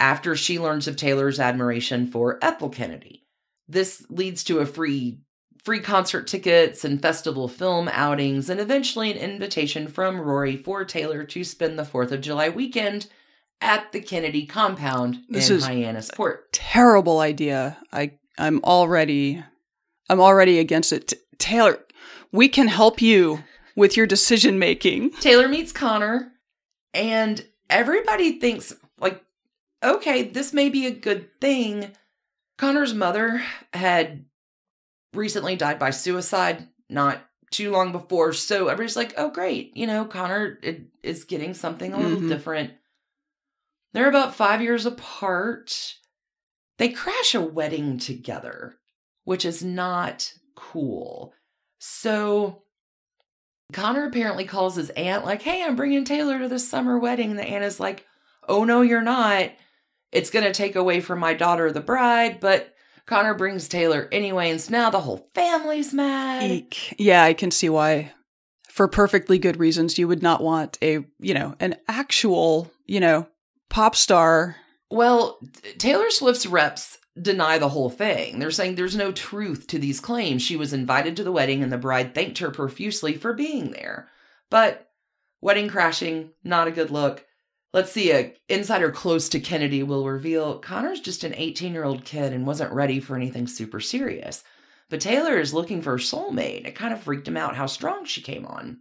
after 0.00 0.36
she 0.36 0.58
learns 0.58 0.86
of 0.88 0.96
Taylor's 0.96 1.40
admiration 1.40 2.06
for 2.06 2.38
Ethel 2.42 2.68
Kennedy. 2.68 3.22
This 3.68 4.04
leads 4.10 4.44
to 4.44 4.58
a 4.58 4.66
free 4.66 5.20
free 5.64 5.80
concert 5.80 6.26
tickets 6.26 6.84
and 6.84 7.00
festival 7.00 7.48
film 7.48 7.88
outings 7.90 8.50
and 8.50 8.60
eventually 8.60 9.10
an 9.10 9.16
invitation 9.16 9.88
from 9.88 10.20
Rory 10.20 10.58
for 10.58 10.84
Taylor 10.84 11.24
to 11.24 11.42
spend 11.42 11.78
the 11.78 11.84
4th 11.84 12.10
of 12.12 12.20
July 12.20 12.50
weekend 12.50 13.06
at 13.62 13.90
the 13.92 14.00
Kennedy 14.02 14.44
compound 14.44 15.20
This 15.30 15.48
in 15.48 15.56
is- 15.56 15.66
Hyannisport. 15.66 16.40
Terrible 16.52 17.20
idea. 17.20 17.78
I 17.90 18.12
I'm 18.36 18.62
already 18.62 19.42
I'm 20.08 20.20
already 20.20 20.58
against 20.58 20.92
it. 20.92 21.08
T- 21.08 21.16
Taylor, 21.38 21.78
we 22.32 22.48
can 22.48 22.68
help 22.68 23.00
you 23.00 23.42
with 23.76 23.96
your 23.96 24.06
decision 24.06 24.58
making. 24.58 25.10
Taylor 25.12 25.48
meets 25.48 25.72
Connor, 25.72 26.32
and 26.92 27.44
everybody 27.70 28.38
thinks, 28.38 28.74
like, 28.98 29.22
okay, 29.82 30.22
this 30.22 30.52
may 30.52 30.68
be 30.68 30.86
a 30.86 30.90
good 30.90 31.28
thing. 31.40 31.90
Connor's 32.58 32.94
mother 32.94 33.42
had 33.72 34.24
recently 35.12 35.56
died 35.56 35.78
by 35.78 35.90
suicide 35.90 36.68
not 36.88 37.24
too 37.50 37.70
long 37.70 37.92
before, 37.92 38.32
so 38.32 38.68
everybody's 38.68 38.96
like, 38.96 39.14
oh, 39.16 39.30
great, 39.30 39.76
you 39.76 39.86
know, 39.86 40.04
Connor 40.04 40.58
is 41.02 41.24
getting 41.24 41.54
something 41.54 41.92
a 41.92 41.98
little 41.98 42.20
Mhm. 42.20 42.28
different. 42.28 42.72
They're 43.92 44.08
about 44.08 44.34
five 44.34 44.60
years 44.60 44.86
apart. 44.86 45.94
They 46.78 46.88
crash 46.88 47.34
a 47.34 47.40
wedding 47.40 47.98
together, 47.98 48.78
which 49.24 49.44
is 49.44 49.62
not 49.62 50.32
cool. 50.54 51.32
So 51.78 52.62
Connor 53.72 54.06
apparently 54.06 54.44
calls 54.44 54.76
his 54.76 54.90
aunt, 54.90 55.24
like, 55.24 55.42
hey, 55.42 55.62
I'm 55.62 55.76
bringing 55.76 56.04
Taylor 56.04 56.38
to 56.38 56.48
this 56.48 56.68
summer 56.68 56.98
wedding. 56.98 57.30
And 57.30 57.38
the 57.38 57.44
aunt 57.44 57.64
is 57.64 57.80
like, 57.80 58.06
oh, 58.48 58.64
no, 58.64 58.82
you're 58.82 59.02
not. 59.02 59.50
It's 60.12 60.30
going 60.30 60.44
to 60.44 60.52
take 60.52 60.76
away 60.76 61.00
from 61.00 61.18
my 61.18 61.34
daughter, 61.34 61.72
the 61.72 61.80
bride. 61.80 62.38
But 62.40 62.74
Connor 63.06 63.34
brings 63.34 63.68
Taylor 63.68 64.08
anyway. 64.12 64.50
And 64.50 64.60
so 64.60 64.70
now 64.70 64.90
the 64.90 65.00
whole 65.00 65.28
family's 65.34 65.92
mad. 65.92 66.50
Eek. 66.50 66.94
Yeah, 66.98 67.24
I 67.24 67.34
can 67.34 67.50
see 67.50 67.68
why. 67.68 68.12
For 68.68 68.88
perfectly 68.88 69.38
good 69.38 69.58
reasons, 69.58 69.98
you 69.98 70.08
would 70.08 70.22
not 70.22 70.42
want 70.42 70.78
a, 70.82 71.04
you 71.18 71.34
know, 71.34 71.54
an 71.60 71.76
actual, 71.86 72.70
you 72.86 73.00
know, 73.00 73.28
pop 73.70 73.94
star. 73.94 74.56
Well, 74.90 75.40
Taylor 75.78 76.10
Swift's 76.10 76.46
reps 76.46 76.98
deny 77.20 77.58
the 77.58 77.68
whole 77.68 77.90
thing. 77.90 78.38
They're 78.38 78.50
saying 78.50 78.74
there's 78.74 78.96
no 78.96 79.12
truth 79.12 79.66
to 79.68 79.78
these 79.78 80.00
claims. 80.00 80.42
She 80.42 80.56
was 80.56 80.72
invited 80.72 81.16
to 81.16 81.24
the 81.24 81.32
wedding 81.32 81.62
and 81.62 81.72
the 81.72 81.78
bride 81.78 82.14
thanked 82.14 82.38
her 82.38 82.50
profusely 82.50 83.14
for 83.14 83.32
being 83.32 83.70
there. 83.70 84.08
But 84.50 84.88
wedding 85.40 85.68
crashing, 85.68 86.30
not 86.42 86.68
a 86.68 86.72
good 86.72 86.90
look. 86.90 87.24
Let's 87.72 87.90
see, 87.90 88.12
a 88.12 88.34
insider 88.48 88.90
close 88.92 89.28
to 89.30 89.40
Kennedy 89.40 89.82
will 89.82 90.06
reveal 90.06 90.58
Connor's 90.58 91.00
just 91.00 91.24
an 91.24 91.32
18-year-old 91.32 92.04
kid 92.04 92.32
and 92.32 92.46
wasn't 92.46 92.72
ready 92.72 93.00
for 93.00 93.16
anything 93.16 93.48
super 93.48 93.80
serious. 93.80 94.44
But 94.90 95.00
Taylor 95.00 95.38
is 95.38 95.54
looking 95.54 95.82
for 95.82 95.94
a 95.94 95.98
soulmate. 95.98 96.66
It 96.66 96.76
kind 96.76 96.92
of 96.92 97.02
freaked 97.02 97.26
him 97.26 97.36
out 97.36 97.56
how 97.56 97.66
strong 97.66 98.04
she 98.04 98.22
came 98.22 98.46
on. 98.46 98.80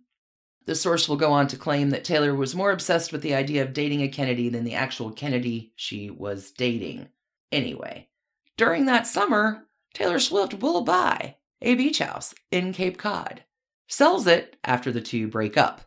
The 0.66 0.76
source 0.76 1.10
will 1.10 1.18
go 1.18 1.32
on 1.32 1.48
to 1.48 1.58
claim 1.58 1.90
that 1.90 2.06
Taylor 2.06 2.34
was 2.34 2.56
more 2.56 2.72
obsessed 2.72 3.12
with 3.12 3.22
the 3.22 3.36
idea 3.36 3.64
of 3.64 3.74
dating 3.74 4.02
a 4.02 4.08
Kennedy 4.08 4.50
than 4.50 4.64
the 4.64 4.76
actual 4.76 5.12
Kennedy 5.12 5.74
she 5.76 6.10
was 6.10 6.52
dating. 6.52 7.10
Anyway, 7.52 8.08
during 8.56 8.86
that 8.86 9.06
summer, 9.06 9.66
Taylor 9.94 10.20
Swift 10.20 10.56
will 10.56 10.82
buy 10.82 11.36
a 11.62 11.76
beach 11.76 12.00
house 12.00 12.34
in 12.52 12.74
Cape 12.74 12.98
Cod, 12.98 13.44
sells 13.88 14.26
it 14.26 14.58
after 14.64 14.92
the 14.92 15.02
two 15.02 15.28
break 15.28 15.58
up. 15.58 15.82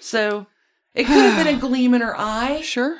So 0.00 0.46
it 0.94 1.04
could 1.04 1.16
have 1.16 1.44
been 1.44 1.54
a 1.54 1.58
gleam 1.60 1.94
in 1.94 2.00
her 2.00 2.18
eye. 2.18 2.60
Sure. 2.62 2.98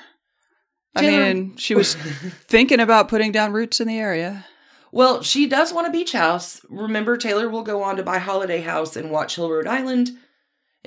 I 0.95 1.03
mean, 1.03 1.57
she 1.57 1.75
was 1.75 1.95
thinking 2.49 2.81
about 2.81 3.09
putting 3.09 3.33
down 3.33 3.53
roots 3.53 3.81
in 3.81 3.89
the 3.89 3.99
area. 3.99 4.47
Well, 4.91 5.23
she 5.23 5.47
does 5.47 5.73
want 5.73 5.87
a 5.87 5.91
beach 5.91 6.13
house. 6.13 6.61
Remember, 6.71 7.17
Taylor 7.17 7.49
will 7.49 7.63
go 7.63 7.83
on 7.83 7.97
to 7.97 8.03
buy 8.03 8.19
Holiday 8.19 8.63
House 8.63 8.97
in 8.97 9.11
Watch 9.11 9.37
Hill, 9.37 9.51
Rhode 9.51 9.67
Island, 9.67 10.13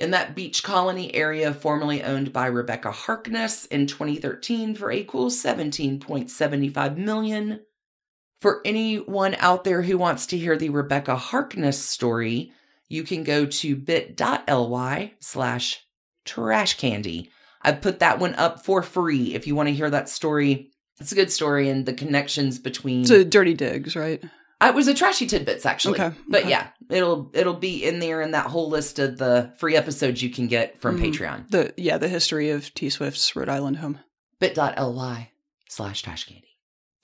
in 0.02 0.10
that 0.10 0.34
beach 0.34 0.64
colony 0.64 1.14
area 1.14 1.54
formerly 1.54 2.02
owned 2.02 2.32
by 2.32 2.46
Rebecca 2.46 2.90
Harkness 2.90 3.66
in 3.66 3.86
2013 3.86 4.74
for 4.74 4.90
a 4.90 5.04
cool 5.04 5.30
17.75 5.30 6.96
million. 6.96 7.60
For 8.40 8.60
anyone 8.64 9.36
out 9.38 9.62
there 9.62 9.82
who 9.82 9.96
wants 9.96 10.26
to 10.26 10.36
hear 10.36 10.56
the 10.56 10.70
Rebecca 10.70 11.14
Harkness 11.14 11.78
story, 11.78 12.52
you 12.88 13.04
can 13.04 13.22
go 13.22 13.46
to 13.46 13.76
bit.ly 13.76 15.12
slash 15.20 15.86
trash 16.24 16.76
candy. 16.78 17.30
I've 17.62 17.80
put 17.80 18.00
that 18.00 18.18
one 18.18 18.34
up 18.34 18.64
for 18.64 18.82
free 18.82 19.34
if 19.36 19.46
you 19.46 19.54
want 19.54 19.68
to 19.68 19.74
hear 19.74 19.88
that 19.88 20.08
story. 20.08 20.72
It's 21.00 21.12
a 21.12 21.14
good 21.14 21.30
story 21.30 21.68
and 21.68 21.86
the 21.86 21.94
connections 21.94 22.58
between 22.58 23.10
a 23.12 23.24
dirty 23.24 23.54
digs, 23.54 23.94
right? 23.94 24.20
I 24.62 24.70
was 24.70 24.88
a 24.88 24.94
trashy 24.94 25.26
tidbits 25.26 25.66
actually. 25.66 26.00
Okay, 26.00 26.16
But 26.28 26.40
okay. 26.42 26.50
yeah, 26.50 26.68
it'll 26.90 27.30
it'll 27.34 27.54
be 27.54 27.84
in 27.84 27.98
there 27.98 28.22
in 28.22 28.30
that 28.30 28.46
whole 28.46 28.68
list 28.68 28.98
of 28.98 29.18
the 29.18 29.52
free 29.58 29.76
episodes 29.76 30.22
you 30.22 30.30
can 30.30 30.46
get 30.46 30.80
from 30.80 30.98
Mhm. 30.98 31.12
Patreon. 31.12 31.50
The 31.50 31.74
yeah, 31.76 31.98
the 31.98 32.08
history 32.08 32.50
of 32.50 32.72
T 32.74 32.88
Swift's 32.90 33.34
Rhode 33.36 33.48
Island 33.48 33.78
home. 33.78 33.98
bit.ly 34.40 35.30
slash 35.68 36.02
trash 36.02 36.24
candy. 36.24 36.48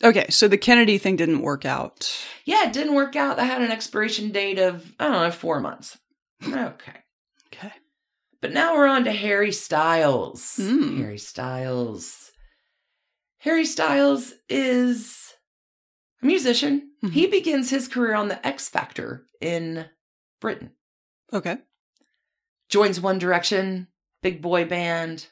Okay, 0.05 0.27
so 0.31 0.47
the 0.47 0.59
Kennedy 0.59 0.97
thing 0.99 1.16
didn't 1.16 1.42
work 1.42 1.64
out. 1.64 2.16
Yeah, 2.44 2.66
it 2.68 2.73
didn't 2.73 2.94
work 2.94 3.16
out. 3.16 3.37
That 3.37 3.47
had 3.47 3.62
an 3.62 3.73
expiration 3.73 4.31
date 4.31 4.59
of, 4.61 4.94
I 5.01 5.05
don't 5.09 5.12
know, 5.23 5.31
four 5.33 5.59
months. 5.61 5.99
Okay. 6.47 6.92
Okay. 7.53 7.73
But 8.40 8.53
now 8.53 8.75
we're 8.77 8.87
on 8.87 9.03
to 9.05 9.12
Harry 9.12 9.51
Styles. 9.51 10.57
Mm. 10.61 10.99
Harry 10.99 11.18
Styles. 11.18 12.31
Harry 13.38 13.64
Styles 13.64 14.35
is 14.49 15.35
a 16.22 16.26
musician. 16.26 16.90
Mhm. 17.02 17.12
He 17.12 17.26
begins 17.26 17.70
his 17.70 17.88
career 17.88 18.14
on 18.14 18.28
the 18.28 18.44
X 18.46 18.68
Factor 18.68 19.24
in 19.40 19.87
Britain. 20.40 20.72
Okay. 21.33 21.59
Joins 22.68 23.00
One 23.00 23.18
Direction, 23.18 23.88
big 24.22 24.42
boy 24.42 24.64
band. 24.64 25.26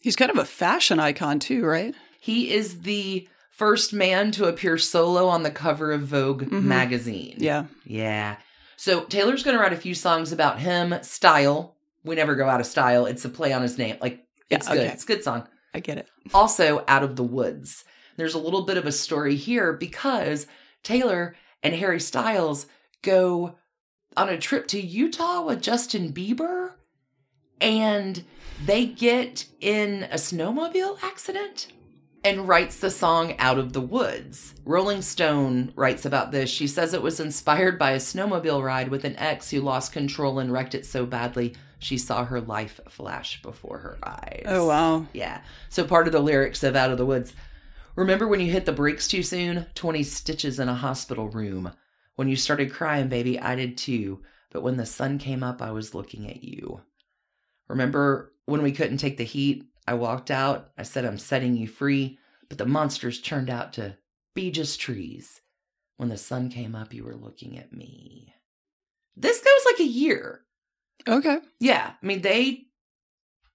He's 0.00 0.16
kind 0.16 0.30
of 0.30 0.38
a 0.38 0.44
fashion 0.44 1.00
icon 1.00 1.38
too, 1.38 1.64
right? 1.64 1.94
He 2.20 2.50
is 2.52 2.82
the 2.82 3.28
first 3.50 3.92
man 3.92 4.30
to 4.32 4.44
appear 4.46 4.78
solo 4.78 5.26
on 5.26 5.42
the 5.42 5.50
cover 5.50 5.90
of 5.92 6.02
Vogue 6.02 6.44
Mhm. 6.44 6.62
magazine. 6.64 7.36
Yeah. 7.38 7.66
Yeah. 7.84 8.36
So 8.76 9.04
Taylor's 9.04 9.42
going 9.42 9.56
to 9.56 9.62
write 9.62 9.72
a 9.72 9.76
few 9.76 9.94
songs 9.94 10.30
about 10.30 10.60
him. 10.60 10.94
Style. 11.02 11.74
We 12.04 12.14
never 12.14 12.36
go 12.36 12.48
out 12.48 12.60
of 12.60 12.66
style. 12.66 13.06
It's 13.06 13.24
a 13.24 13.28
play 13.28 13.52
on 13.52 13.62
his 13.62 13.76
name. 13.78 13.96
Like, 14.00 14.24
Yeah, 14.50 14.58
it's 14.58 14.68
good. 14.68 14.78
It's 14.78 15.04
a 15.04 15.06
good 15.06 15.24
song. 15.24 15.48
I 15.74 15.80
get 15.80 15.98
it. 15.98 16.08
Also, 16.32 16.84
Out 16.86 17.02
of 17.02 17.16
the 17.16 17.24
Woods. 17.24 17.84
There's 18.18 18.34
a 18.34 18.38
little 18.38 18.62
bit 18.62 18.76
of 18.76 18.84
a 18.84 18.92
story 18.92 19.36
here 19.36 19.72
because 19.72 20.48
Taylor 20.82 21.36
and 21.62 21.72
Harry 21.72 22.00
Styles 22.00 22.66
go 23.00 23.54
on 24.16 24.28
a 24.28 24.36
trip 24.36 24.66
to 24.68 24.80
Utah 24.80 25.44
with 25.44 25.62
Justin 25.62 26.12
Bieber 26.12 26.72
and 27.60 28.24
they 28.66 28.86
get 28.86 29.46
in 29.60 30.02
a 30.10 30.16
snowmobile 30.16 31.00
accident 31.00 31.68
and 32.24 32.48
writes 32.48 32.80
the 32.80 32.90
song 32.90 33.36
Out 33.38 33.56
of 33.56 33.72
the 33.72 33.80
Woods. 33.80 34.56
Rolling 34.64 35.00
Stone 35.00 35.72
writes 35.76 36.04
about 36.04 36.32
this. 36.32 36.50
She 36.50 36.66
says 36.66 36.92
it 36.92 37.02
was 37.02 37.20
inspired 37.20 37.78
by 37.78 37.92
a 37.92 37.98
snowmobile 37.98 38.64
ride 38.64 38.88
with 38.88 39.04
an 39.04 39.16
ex 39.16 39.50
who 39.50 39.60
lost 39.60 39.92
control 39.92 40.40
and 40.40 40.52
wrecked 40.52 40.74
it 40.74 40.84
so 40.84 41.06
badly 41.06 41.54
she 41.78 41.96
saw 41.96 42.24
her 42.24 42.40
life 42.40 42.80
flash 42.88 43.40
before 43.42 43.78
her 43.78 43.98
eyes. 44.02 44.42
Oh, 44.46 44.66
wow. 44.66 45.06
Yeah. 45.12 45.42
So 45.68 45.84
part 45.84 46.08
of 46.08 46.12
the 46.12 46.18
lyrics 46.18 46.64
of 46.64 46.74
Out 46.74 46.90
of 46.90 46.98
the 46.98 47.06
Woods 47.06 47.32
Remember 47.98 48.28
when 48.28 48.38
you 48.38 48.52
hit 48.52 48.64
the 48.64 48.70
brakes 48.70 49.08
too 49.08 49.24
soon? 49.24 49.66
20 49.74 50.04
stitches 50.04 50.60
in 50.60 50.68
a 50.68 50.74
hospital 50.74 51.28
room. 51.30 51.72
When 52.14 52.28
you 52.28 52.36
started 52.36 52.72
crying, 52.72 53.08
baby, 53.08 53.40
I 53.40 53.56
did 53.56 53.76
too. 53.76 54.22
But 54.52 54.62
when 54.62 54.76
the 54.76 54.86
sun 54.86 55.18
came 55.18 55.42
up, 55.42 55.60
I 55.60 55.72
was 55.72 55.96
looking 55.96 56.30
at 56.30 56.44
you. 56.44 56.82
Remember 57.66 58.32
when 58.46 58.62
we 58.62 58.70
couldn't 58.70 58.98
take 58.98 59.16
the 59.16 59.24
heat? 59.24 59.64
I 59.84 59.94
walked 59.94 60.30
out. 60.30 60.70
I 60.78 60.84
said, 60.84 61.04
I'm 61.04 61.18
setting 61.18 61.56
you 61.56 61.66
free. 61.66 62.20
But 62.48 62.58
the 62.58 62.66
monsters 62.66 63.20
turned 63.20 63.50
out 63.50 63.72
to 63.72 63.96
be 64.32 64.52
just 64.52 64.80
trees. 64.80 65.40
When 65.96 66.08
the 66.08 66.16
sun 66.16 66.50
came 66.50 66.76
up, 66.76 66.94
you 66.94 67.02
were 67.02 67.16
looking 67.16 67.58
at 67.58 67.72
me. 67.72 68.32
This 69.16 69.40
goes 69.40 69.72
like 69.72 69.80
a 69.80 69.90
year. 69.90 70.42
Okay. 71.08 71.38
Yeah. 71.58 71.94
I 72.00 72.06
mean, 72.06 72.22
they, 72.22 72.68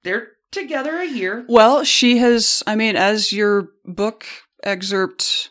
they're 0.03 0.33
together 0.53 0.95
a 0.97 1.05
year. 1.05 1.45
Well, 1.49 1.83
she 1.83 2.17
has, 2.19 2.63
I 2.65 2.75
mean, 2.75 2.95
as 2.95 3.33
your 3.33 3.69
book 3.83 4.25
excerpt, 4.63 5.49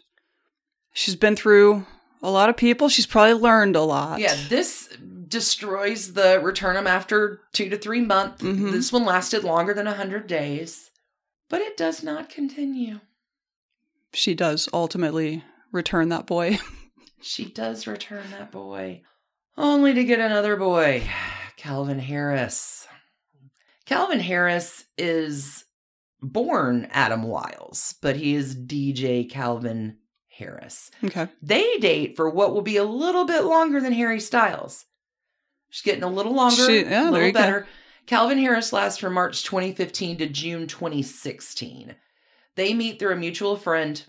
she's 0.93 1.17
been 1.17 1.37
through 1.37 1.85
a 2.23 2.31
lot 2.31 2.49
of 2.49 2.57
people. 2.57 2.89
She's 2.89 3.07
probably 3.07 3.35
learned 3.35 3.77
a 3.77 3.83
lot. 3.83 4.21
Yeah, 4.21 4.35
this 4.49 4.89
destroys 5.29 6.13
the 6.13 6.41
return 6.43 6.75
them 6.77 6.87
after 6.87 7.41
two 7.53 7.69
to 7.71 7.77
three 7.79 8.01
months. 8.01 8.43
Mhm. 8.43 8.71
This 8.73 8.93
one 8.93 9.05
lasted 9.05 9.45
longer 9.45 9.75
than 9.75 9.87
100 9.87 10.27
days, 10.27 10.91
but 11.49 11.61
it 11.61 11.77
does 11.77 12.03
not 12.03 12.29
continue. 12.29 13.01
She 14.15 14.35
does 14.35 14.69
ultimately 14.73 15.45
return 15.71 16.09
that 16.11 16.27
boy. 16.27 16.59
She 17.25 17.45
does 17.45 17.87
return 17.87 18.25
that 18.33 18.51
boy, 18.51 19.03
only 19.57 19.95
to 19.95 20.03
get 20.03 20.19
another 20.19 20.57
boy, 20.57 21.09
Calvin 21.57 22.01
Harris. 22.01 22.89
Calvin 23.87 24.21
Harris 24.21 24.85
is 24.97 25.65
born 26.21 26.89
Adam 26.91 27.25
Wiles, 27.25 27.95
but 28.01 28.17
he 28.17 28.35
is 28.35 28.55
DJ 28.57 29.29
Calvin 29.29 29.99
Harris. 30.29 30.91
okay. 31.05 31.29
They 31.43 31.79
date 31.79 32.17
for 32.17 32.31
what 32.31 32.55
will 32.55 32.63
be 32.63 32.77
a 32.77 32.85
little 32.85 33.25
bit 33.25 33.45
longer 33.45 33.81
than 33.81 33.93
Harry 33.93 34.21
Styles. 34.21 34.87
She's 35.71 35.83
getting 35.83 36.05
a 36.05 36.09
little 36.09 36.35
longer, 36.35 36.65
She- 36.67 36.79
a 36.79 36.83
yeah, 36.83 36.89
there 37.05 37.11
little 37.11 37.27
you 37.27 37.33
go. 37.33 37.41
better. 37.41 37.67
Calvin 38.07 38.39
Harris 38.39 38.73
lasts 38.73 38.99
from 38.99 39.15
March 39.15 39.45
2015 39.45 40.19
to 40.19 40.27
June 40.29 40.67
2016. 40.67 41.95
They 42.57 42.75
meet 42.75 42.99
through 42.99 43.13
a 43.13 43.17
mutual 43.17 43.57
friend, 43.57 44.03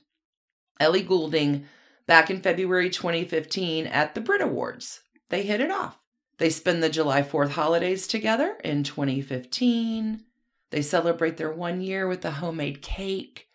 Ellie 0.80 1.04
Goulding, 1.04 1.66
back 2.08 2.30
in 2.30 2.42
February 2.42 2.90
2015 2.90 3.86
at 3.88 4.16
the 4.16 4.22
Brit 4.22 4.42
Awards. 4.42 5.02
They 5.30 5.44
hit 5.44 5.62
it 5.62 5.72
off. 5.72 5.98
They 6.38 6.50
spend 6.50 6.82
the 6.82 6.90
July 6.90 7.22
4th 7.22 7.52
holidays 7.52 8.08
together 8.08 8.58
in 8.64 8.84
2015. 8.84 10.24
They 10.72 10.82
celebrate 10.82 11.38
their 11.38 11.52
one 11.52 11.82
year 11.82 12.08
with 12.08 12.26
a 12.26 12.32
homemade 12.32 12.82
cake. 12.82 13.48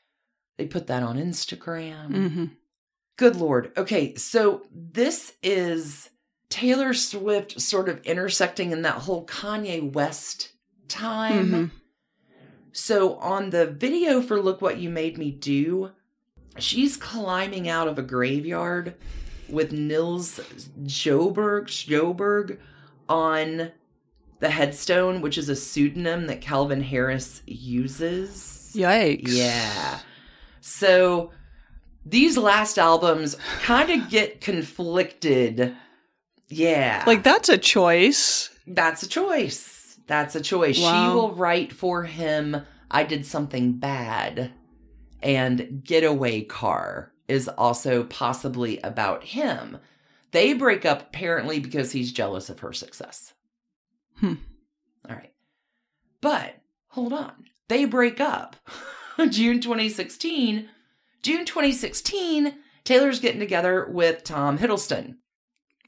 They 0.57 0.67
put 0.67 0.87
that 0.87 1.03
on 1.03 1.19
Instagram. 1.19 2.07
hmm 2.15 2.45
Good 3.17 3.35
Lord. 3.37 3.73
Okay, 3.77 4.15
so 4.15 4.63
this 4.73 5.35
is 5.43 6.11
Taylor 6.51 6.95
Swift 6.95 7.61
sort 7.61 7.89
of 7.89 8.01
intersecting 8.05 8.71
in 8.71 8.83
that 8.83 8.95
whole 9.03 9.27
Kanye 9.27 9.93
West 9.93 10.53
time. 10.87 11.51
Mhm. 11.51 11.71
So 12.71 13.15
on 13.17 13.51
the 13.51 13.67
video 13.67 14.23
for 14.23 14.41
Look 14.41 14.63
What 14.63 14.79
You 14.79 14.89
Made 14.89 15.19
Me 15.19 15.33
Do, 15.33 15.91
she's 16.59 16.97
climbing 16.97 17.69
out 17.69 17.89
of 17.89 17.99
a 17.99 18.03
graveyard 18.03 18.95
with 19.51 19.73
Nils 19.73 20.41
Sjöberg, 20.85 21.67
Sjöberg 21.67 22.59
on 23.09 23.73
the 24.41 24.51
headstone, 24.51 25.21
which 25.21 25.39
is 25.39 25.49
a 25.49 25.57
pseudonym 25.57 26.27
that 26.27 26.41
Calvin 26.41 26.83
Harris 26.83 27.43
uses. 27.47 28.73
Yikes. 28.75 29.29
Yeah. 29.29 30.01
So 30.61 31.33
these 32.05 32.37
last 32.37 32.79
albums 32.79 33.37
kind 33.63 33.91
of 33.91 34.09
get 34.09 34.41
conflicted. 34.41 35.75
Yeah. 36.49 37.05
Like, 37.07 37.23
that's 37.23 37.49
a 37.49 37.59
choice. 37.59 38.51
that's 38.67 39.03
a 39.03 39.09
choice. 39.09 39.99
That's 40.07 40.35
a 40.35 40.41
choice. 40.41 40.81
Wow. 40.81 41.11
She 41.11 41.15
will 41.15 41.35
write 41.35 41.73
for 41.73 42.05
him 42.05 42.63
I 42.91 43.05
did 43.05 43.27
something 43.27 43.75
bad. 43.75 44.53
And 45.21 45.83
Getaway 45.85 46.43
Car 46.43 47.13
is 47.29 47.49
also 47.49 48.05
possibly 48.05 48.81
about 48.81 49.23
him. 49.25 49.79
They 50.33 50.53
break 50.53 50.85
up 50.85 51.03
apparently 51.03 51.61
because 51.61 51.93
he's 51.93 52.13
jealous 52.13 52.51
of 52.51 52.61
her 52.61 52.73
success. 52.73 53.35
Hmm. 54.17 54.35
All 55.09 55.17
right. 55.17 55.33
But 56.21 56.57
hold 56.89 57.13
on. 57.13 57.33
They 57.69 57.85
break 57.85 58.21
up 58.21 58.57
June 59.31 59.61
2016. 59.61 60.69
June 61.23 61.45
2016, 61.45 62.55
Taylor's 62.85 63.21
getting 63.21 63.41
together 63.41 63.87
with 63.91 64.25
Tom 64.25 64.59
Hiddleston, 64.59 65.17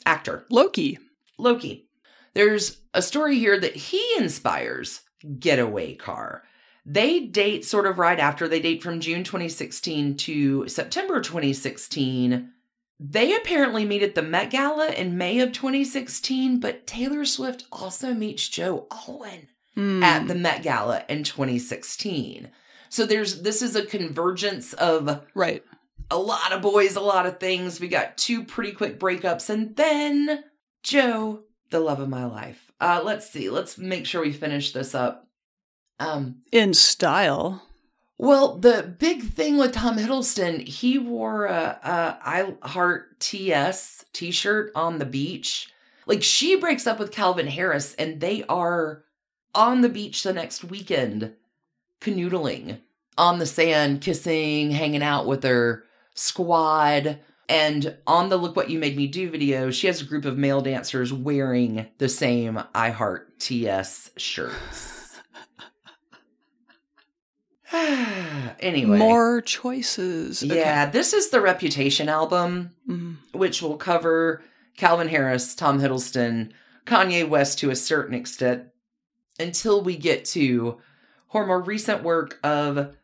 actor. 0.04 0.44
Loki. 0.50 0.98
Loki. 1.38 1.88
There's 2.34 2.78
a 2.94 3.02
story 3.02 3.38
here 3.38 3.58
that 3.58 3.76
he 3.76 4.04
inspires 4.18 5.02
Getaway 5.38 5.94
Car. 5.94 6.42
They 6.86 7.20
date 7.20 7.64
sort 7.64 7.86
of 7.86 7.98
right 7.98 8.18
after. 8.18 8.48
They 8.48 8.60
date 8.60 8.82
from 8.82 9.00
June 9.00 9.22
2016 9.24 10.16
to 10.18 10.68
September 10.68 11.20
2016. 11.20 12.50
They 12.98 13.34
apparently 13.34 13.84
meet 13.84 14.02
at 14.02 14.14
the 14.14 14.22
Met 14.22 14.50
Gala 14.50 14.90
in 14.90 15.16
May 15.16 15.40
of 15.40 15.52
2016, 15.52 16.60
but 16.60 16.86
Taylor 16.86 17.24
Swift 17.24 17.64
also 17.72 18.12
meets 18.12 18.48
Joe 18.48 18.86
Alwyn 18.90 19.48
Hmm. 19.74 20.02
at 20.02 20.26
the 20.26 20.34
Met 20.34 20.62
Gala 20.62 21.04
in 21.08 21.22
2016. 21.22 22.50
So 22.88 23.06
there's 23.06 23.42
this 23.42 23.62
is 23.62 23.76
a 23.76 23.86
convergence 23.86 24.72
of 24.74 25.22
Right. 25.34 25.62
a 26.10 26.18
lot 26.18 26.52
of 26.52 26.60
boys, 26.60 26.96
a 26.96 27.00
lot 27.00 27.24
of 27.24 27.38
things. 27.38 27.78
We 27.80 27.88
got 27.88 28.18
two 28.18 28.42
pretty 28.44 28.72
quick 28.72 28.98
breakups, 28.98 29.48
and 29.48 29.76
then 29.76 30.44
Joe, 30.82 31.44
the 31.70 31.78
love 31.80 32.00
of 32.00 32.08
my 32.08 32.24
life. 32.24 32.72
Uh, 32.80 33.00
let's 33.04 33.30
see. 33.30 33.48
Let's 33.48 33.78
make 33.78 34.06
sure 34.06 34.22
we 34.22 34.32
finish 34.32 34.72
this 34.72 34.94
up. 34.94 35.28
Um, 36.00 36.36
In 36.50 36.74
style. 36.74 37.62
well, 38.18 38.56
the 38.56 38.94
big 38.98 39.22
thing 39.22 39.58
with 39.58 39.72
Tom 39.72 39.98
Hiddleston, 39.98 40.66
he 40.66 40.98
wore 40.98 41.44
a, 41.46 41.78
a 41.82 42.18
I 42.22 42.54
Heart 42.62 43.20
TS 43.20 44.06
T-shirt 44.12 44.72
on 44.74 44.98
the 44.98 45.04
beach. 45.04 45.70
Like 46.06 46.22
she 46.22 46.56
breaks 46.56 46.86
up 46.86 46.98
with 46.98 47.12
Calvin 47.12 47.46
Harris, 47.46 47.94
and 47.94 48.20
they 48.20 48.42
are 48.48 49.04
on 49.54 49.82
the 49.82 49.88
beach 49.88 50.22
the 50.22 50.32
next 50.32 50.64
weekend, 50.64 51.34
canoodling 52.00 52.78
on 53.18 53.38
the 53.38 53.46
sand, 53.46 54.00
kissing, 54.00 54.70
hanging 54.70 55.02
out 55.02 55.26
with 55.26 55.44
her 55.44 55.84
squad. 56.14 57.20
And 57.48 57.96
on 58.06 58.28
the 58.28 58.36
Look 58.36 58.56
What 58.56 58.70
You 58.70 58.78
Made 58.78 58.96
Me 58.96 59.06
Do 59.06 59.28
video, 59.28 59.70
she 59.70 59.88
has 59.88 60.00
a 60.00 60.04
group 60.06 60.24
of 60.24 60.38
male 60.38 60.60
dancers 60.60 61.12
wearing 61.12 61.88
the 61.98 62.08
same 62.08 62.62
I 62.74 62.90
Heart 62.90 63.38
TS 63.40 64.12
shirts. 64.16 64.99
anyway. 68.60 68.98
More 68.98 69.40
choices. 69.40 70.42
Okay. 70.42 70.56
Yeah, 70.56 70.86
this 70.86 71.12
is 71.12 71.30
the 71.30 71.40
Reputation 71.40 72.08
album, 72.08 72.70
Mhm. 72.88 73.16
which 73.32 73.62
will 73.62 73.76
cover 73.76 74.42
Calvin 74.76 75.08
Harris, 75.08 75.54
Tom 75.54 75.80
Hiddleston, 75.80 76.52
Kanye 76.86 77.28
West 77.28 77.58
to 77.60 77.70
a 77.70 77.76
certain 77.76 78.14
extent, 78.14 78.64
until 79.38 79.82
we 79.82 79.96
get 79.96 80.24
to 80.26 80.78
her 81.32 81.46
more 81.46 81.60
recent 81.62 82.02
work 82.02 82.38
of 82.42 82.96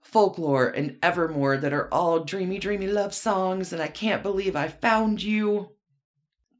folklore 0.00 0.68
and 0.68 0.96
evermore 1.02 1.56
that 1.56 1.72
are 1.72 1.88
all 1.92 2.20
dreamy, 2.20 2.58
dreamy 2.58 2.86
love 2.86 3.12
songs, 3.12 3.72
and 3.72 3.82
I 3.82 3.88
can't 3.88 4.22
believe 4.22 4.54
I 4.56 4.68
found 4.68 5.22
you. 5.22 5.70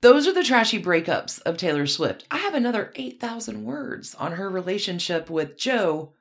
Those 0.01 0.27
are 0.27 0.35
the 0.35 0.45
trashy 0.45 0.83
breakups 0.83 1.41
of 1.43 1.57
Taylor 1.57 1.87
Swift. 1.87 2.27
I 2.31 2.39
have 2.39 2.55
another 2.55 2.93
8,000 2.95 3.65
words 3.65 4.15
on 4.17 4.33
her 4.33 4.51
relationship 4.51 5.31
with 5.31 5.57
Joe. 5.57 6.13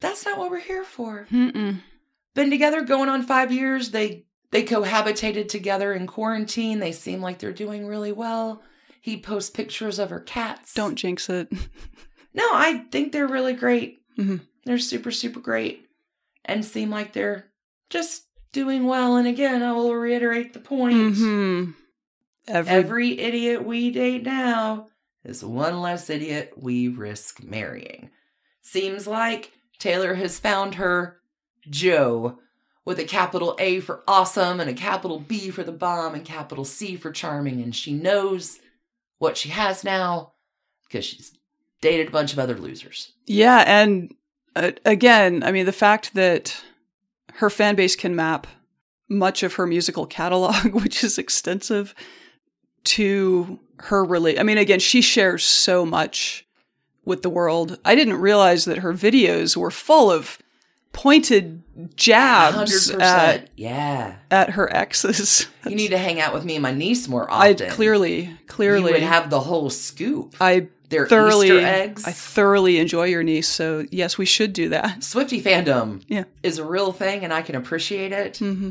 That's 0.00 0.24
not 0.24 0.38
what 0.38 0.50
we're 0.50 0.60
here 0.60 0.84
for 0.84 1.26
Mm-mm. 1.30 1.80
been 2.34 2.50
together 2.50 2.82
going 2.82 3.08
on 3.08 3.22
five 3.22 3.50
years. 3.52 3.90
They 3.90 4.24
they 4.52 4.62
cohabitated 4.64 5.48
together 5.48 5.92
in 5.92 6.06
quarantine. 6.06 6.78
They 6.78 6.92
seem 6.92 7.20
like 7.20 7.38
they're 7.38 7.52
doing 7.52 7.86
really 7.86 8.12
well. 8.12 8.62
He 9.00 9.20
posts 9.20 9.50
pictures 9.50 9.98
of 9.98 10.10
her 10.10 10.20
cats. 10.20 10.74
Don't 10.74 10.96
jinx 10.96 11.28
it. 11.30 11.48
No, 12.34 12.48
I 12.52 12.84
think 12.90 13.12
they're 13.12 13.26
really 13.26 13.54
great. 13.54 14.00
Mhm. 14.18 14.40
They're 14.64 14.78
super 14.78 15.10
super 15.10 15.40
great, 15.40 15.86
and 16.44 16.64
seem 16.64 16.90
like 16.90 17.12
they're 17.12 17.46
just 17.90 18.24
doing 18.52 18.84
well. 18.84 19.16
And 19.16 19.26
again, 19.26 19.62
I 19.62 19.72
will 19.72 19.94
reiterate 19.94 20.52
the 20.52 20.60
point. 20.60 21.16
hmm 21.16 21.70
Every, 22.48 22.72
Every 22.74 23.18
idiot 23.20 23.64
we 23.64 23.90
date 23.90 24.22
now 24.24 24.88
is 25.24 25.44
one 25.44 25.80
less 25.80 26.08
idiot 26.10 26.52
we 26.56 26.88
risk 26.88 27.42
marrying. 27.42 28.10
Seems 28.62 29.06
like 29.06 29.50
Taylor 29.78 30.14
has 30.14 30.38
found 30.38 30.76
her 30.76 31.20
Joe 31.68 32.38
with 32.84 32.98
a 32.98 33.04
capital 33.04 33.56
A 33.58 33.80
for 33.80 34.02
awesome 34.06 34.60
and 34.60 34.70
a 34.70 34.74
capital 34.74 35.18
B 35.18 35.50
for 35.50 35.62
the 35.62 35.72
bomb 35.72 36.14
and 36.14 36.24
capital 36.24 36.64
C 36.64 36.96
for 36.96 37.10
charming. 37.10 37.60
And 37.60 37.74
she 37.74 37.92
knows 37.92 38.60
what 39.18 39.36
she 39.36 39.48
has 39.50 39.82
now 39.82 40.32
because 40.86 41.04
she's 41.04 41.36
dated 41.80 42.08
a 42.08 42.12
bunch 42.12 42.32
of 42.32 42.38
other 42.38 42.56
losers. 42.56 43.12
yeah, 43.26 43.64
and 43.66 44.14
uh, 44.54 44.72
again, 44.84 45.42
I 45.42 45.52
mean, 45.52 45.66
the 45.66 45.72
fact 45.72 46.14
that 46.14 46.64
her 47.34 47.50
fan 47.50 47.74
base 47.74 47.94
can 47.96 48.16
map 48.16 48.46
much 49.08 49.42
of 49.42 49.54
her 49.54 49.66
musical 49.66 50.06
catalog, 50.06 50.66
which 50.74 51.04
is 51.04 51.18
extensive, 51.18 51.94
to 52.84 53.58
her 53.78 54.04
relate. 54.04 54.40
I 54.40 54.42
mean, 54.42 54.58
again, 54.58 54.80
she 54.80 55.02
shares 55.02 55.44
so 55.44 55.84
much 55.84 56.45
with 57.06 57.22
the 57.22 57.30
world. 57.30 57.78
I 57.86 57.94
didn't 57.94 58.20
realize 58.20 58.66
that 58.66 58.78
her 58.78 58.92
videos 58.92 59.56
were 59.56 59.70
full 59.70 60.10
of 60.10 60.38
pointed 60.92 61.62
jabs 61.96 62.90
100%. 62.90 63.00
at, 63.00 63.50
yeah. 63.56 64.16
at 64.30 64.50
her 64.50 64.74
exes. 64.74 65.46
You 65.66 65.76
need 65.76 65.88
to 65.90 65.98
hang 65.98 66.20
out 66.20 66.32
with 66.32 66.44
me 66.44 66.54
and 66.56 66.62
my 66.62 66.72
niece 66.72 67.06
more 67.08 67.30
I 67.30 67.52
often. 67.52 67.70
clearly, 67.70 68.36
clearly, 68.46 68.86
You 68.88 68.92
would 68.94 69.02
have 69.02 69.28
the 69.30 69.40
whole 69.40 69.68
scoop. 69.70 70.34
I 70.40 70.68
Their 70.88 71.06
thoroughly, 71.06 71.48
Easter 71.48 71.60
eggs. 71.66 72.06
I 72.06 72.12
thoroughly 72.12 72.78
enjoy 72.78 73.04
your 73.06 73.22
niece. 73.22 73.48
So 73.48 73.84
yes, 73.90 74.16
we 74.16 74.24
should 74.26 74.52
do 74.54 74.68
that. 74.70 75.02
Swifty 75.04 75.42
fandom 75.42 76.02
Yeah. 76.08 76.24
is 76.42 76.58
a 76.58 76.64
real 76.64 76.92
thing 76.92 77.24
and 77.24 77.32
I 77.32 77.42
can 77.42 77.54
appreciate 77.56 78.12
it. 78.12 78.38
hmm 78.38 78.70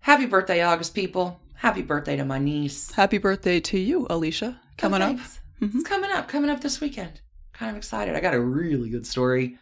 Happy 0.00 0.26
birthday, 0.26 0.62
August 0.62 0.94
people. 0.94 1.40
Happy 1.54 1.82
birthday 1.82 2.16
to 2.16 2.24
my 2.24 2.38
niece. 2.38 2.90
Happy 2.92 3.18
birthday 3.18 3.60
to 3.60 3.78
you, 3.78 4.06
Alicia. 4.10 4.60
Coming 4.76 5.00
Oh, 5.02 5.06
up. 5.06 5.16
thanks. 5.16 5.40
It's 5.60 5.84
coming 5.88 6.10
up, 6.10 6.26
coming 6.28 6.50
up 6.50 6.60
this 6.60 6.80
weekend. 6.80 7.20
Kind 7.62 7.70
of 7.70 7.76
excited. 7.76 8.16
I 8.16 8.20
got 8.20 8.34
a 8.34 8.40
really 8.40 8.90
good 8.90 9.06
story. 9.06 9.56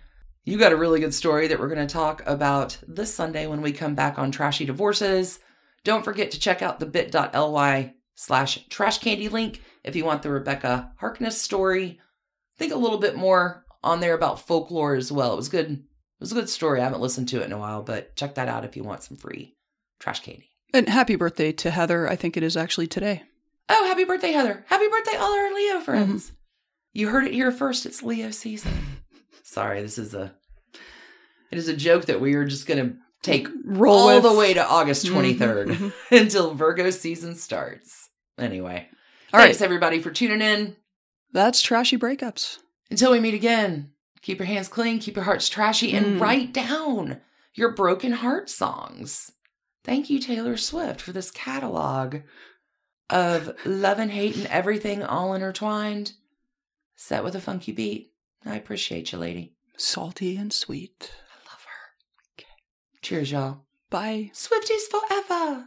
You 0.44 0.56
got 0.56 0.72
a 0.72 0.76
really 0.76 1.00
good 1.00 1.12
story 1.12 1.48
that 1.48 1.60
we're 1.60 1.68
going 1.68 1.86
to 1.86 1.92
talk 1.92 2.22
about 2.24 2.78
this 2.88 3.12
Sunday 3.12 3.46
when 3.46 3.60
we 3.60 3.72
come 3.72 3.94
back 3.94 4.18
on 4.18 4.30
Trashy 4.30 4.64
Divorces. 4.64 5.38
Don't 5.84 6.02
forget 6.02 6.30
to 6.30 6.40
check 6.40 6.62
out 6.62 6.80
the 6.80 6.86
bit.ly 6.86 7.94
slash 8.14 8.66
trash 8.70 9.00
candy 9.00 9.28
link 9.28 9.62
if 9.84 9.94
you 9.94 10.06
want 10.06 10.22
the 10.22 10.30
Rebecca 10.30 10.92
Harkness 10.96 11.38
story. 11.38 12.00
Think 12.56 12.72
a 12.72 12.78
little 12.78 12.96
bit 12.96 13.16
more 13.16 13.66
on 13.84 14.00
there 14.00 14.14
about 14.14 14.40
folklore 14.40 14.94
as 14.94 15.12
well. 15.12 15.34
It 15.34 15.36
was 15.36 15.50
good. 15.50 15.70
It 15.70 16.20
was 16.20 16.32
a 16.32 16.36
good 16.36 16.48
story. 16.48 16.80
I 16.80 16.84
haven't 16.84 17.02
listened 17.02 17.28
to 17.28 17.42
it 17.42 17.44
in 17.44 17.52
a 17.52 17.58
while, 17.58 17.82
but 17.82 18.16
check 18.16 18.34
that 18.36 18.48
out 18.48 18.64
if 18.64 18.78
you 18.78 18.82
want 18.82 19.02
some 19.02 19.18
free 19.18 19.58
trash 19.98 20.20
candy. 20.20 20.48
And 20.72 20.88
happy 20.88 21.16
birthday 21.16 21.52
to 21.52 21.70
Heather. 21.70 22.08
I 22.08 22.16
think 22.16 22.38
it 22.38 22.42
is 22.42 22.56
actually 22.56 22.86
today. 22.86 23.24
Oh, 23.68 23.86
happy 23.86 24.04
birthday, 24.04 24.32
Heather. 24.32 24.64
Happy 24.68 24.88
birthday, 24.88 25.18
all 25.18 25.34
our 25.34 25.54
Leo 25.54 25.80
friends. 25.80 26.28
Mm-hmm. 26.28 26.34
You 26.92 27.08
heard 27.08 27.24
it 27.26 27.32
here 27.34 27.52
first. 27.52 27.86
It's 27.86 28.02
Leo 28.02 28.30
season. 28.30 28.72
Sorry, 29.42 29.82
this 29.82 29.98
is 29.98 30.14
a 30.14 30.34
it 31.50 31.58
is 31.58 31.68
a 31.68 31.76
joke 31.76 32.04
that 32.06 32.20
we 32.20 32.34
are 32.34 32.44
just 32.44 32.66
gonna 32.66 32.94
take 33.22 33.48
Roll 33.64 33.96
all 34.08 34.14
with. 34.14 34.22
the 34.22 34.32
way 34.34 34.54
to 34.54 34.64
August 34.66 35.06
Mhm, 35.06 35.12
23rd 35.38 35.66
mhm. 35.68 35.92
until 36.20 36.54
Virgo 36.54 36.90
season 36.90 37.34
starts. 37.34 38.08
Anyway. 38.38 38.88
All 39.32 39.40
thanks 39.40 39.60
right. 39.60 39.64
everybody 39.64 40.00
for 40.00 40.10
tuning 40.10 40.40
in. 40.40 40.76
That's 41.32 41.60
trashy 41.62 41.96
breakups. 41.98 42.58
Until 42.90 43.12
we 43.12 43.20
meet 43.20 43.34
again, 43.34 43.92
keep 44.22 44.38
your 44.38 44.46
hands 44.46 44.68
clean, 44.68 44.98
keep 44.98 45.14
your 45.16 45.24
hearts 45.24 45.48
trashy, 45.48 45.92
and 45.92 46.16
Mm. 46.18 46.20
write 46.20 46.52
down 46.52 47.20
your 47.54 47.70
broken 47.72 48.12
heart 48.12 48.48
songs. 48.50 49.32
Thank 49.84 50.10
you, 50.10 50.18
Taylor 50.18 50.56
Swift, 50.56 51.00
for 51.00 51.12
this 51.12 51.30
catalog 51.30 52.18
of 53.08 53.54
love 53.64 53.98
and 53.98 54.10
hate 54.10 54.36
and 54.36 54.46
everything 54.46 55.02
all 55.02 55.34
intertwined, 55.34 56.12
set 57.00 57.24
with 57.24 57.34
a 57.34 57.40
funky 57.40 57.72
beat. 57.72 58.12
I 58.44 58.56
appreciate 58.56 59.10
you, 59.10 59.18
lady. 59.18 59.54
Salty 59.78 60.36
and 60.36 60.52
sweet. 60.52 61.10
I 61.10 61.50
love 61.50 61.64
her. 61.64 62.44
Cheers, 63.00 63.32
y'all. 63.32 63.62
Bye. 63.88 64.30
Swifties 64.34 64.82
forever! 64.90 65.64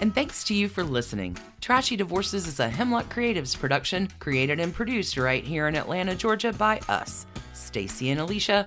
And 0.00 0.14
thanks 0.14 0.42
to 0.44 0.54
you 0.54 0.68
for 0.68 0.82
listening. 0.82 1.36
Trashy 1.60 1.96
Divorces 1.96 2.46
is 2.46 2.60
a 2.60 2.68
Hemlock 2.68 3.12
Creatives 3.12 3.56
production, 3.56 4.08
created 4.18 4.58
and 4.58 4.72
produced 4.72 5.18
right 5.18 5.44
here 5.44 5.68
in 5.68 5.76
Atlanta, 5.76 6.14
Georgia 6.14 6.52
by 6.54 6.80
us, 6.88 7.26
Stacy 7.52 8.08
and 8.08 8.20
Alicia, 8.20 8.66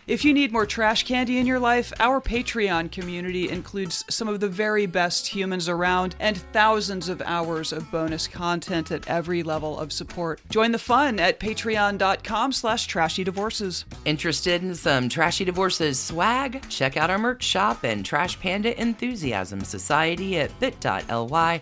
If 0.07 0.25
you 0.25 0.33
need 0.33 0.51
more 0.51 0.65
trash 0.65 1.03
candy 1.03 1.37
in 1.37 1.45
your 1.45 1.59
life, 1.59 1.93
our 1.99 2.19
Patreon 2.19 2.91
community 2.91 3.49
includes 3.49 4.03
some 4.09 4.27
of 4.27 4.39
the 4.39 4.49
very 4.49 4.87
best 4.87 5.27
humans 5.27 5.69
around 5.69 6.15
and 6.19 6.37
thousands 6.37 7.07
of 7.07 7.21
hours 7.21 7.71
of 7.71 7.89
bonus 7.91 8.27
content 8.27 8.91
at 8.91 9.07
every 9.07 9.43
level 9.43 9.79
of 9.79 9.93
support. 9.93 10.41
Join 10.49 10.71
the 10.71 10.79
fun 10.79 11.19
at 11.19 11.39
patreon.com 11.39 12.51
slash 12.51 12.87
trashydivorces. 12.87 13.85
Interested 14.05 14.63
in 14.63 14.73
some 14.73 15.07
Trashy 15.07 15.45
Divorces 15.45 15.99
swag? 15.99 16.67
Check 16.67 16.97
out 16.97 17.11
our 17.11 17.19
merch 17.19 17.43
shop 17.43 17.83
and 17.83 18.03
Trash 18.03 18.39
Panda 18.39 18.79
Enthusiasm 18.81 19.61
Society 19.61 20.39
at 20.39 20.59
bit.ly 20.59 21.61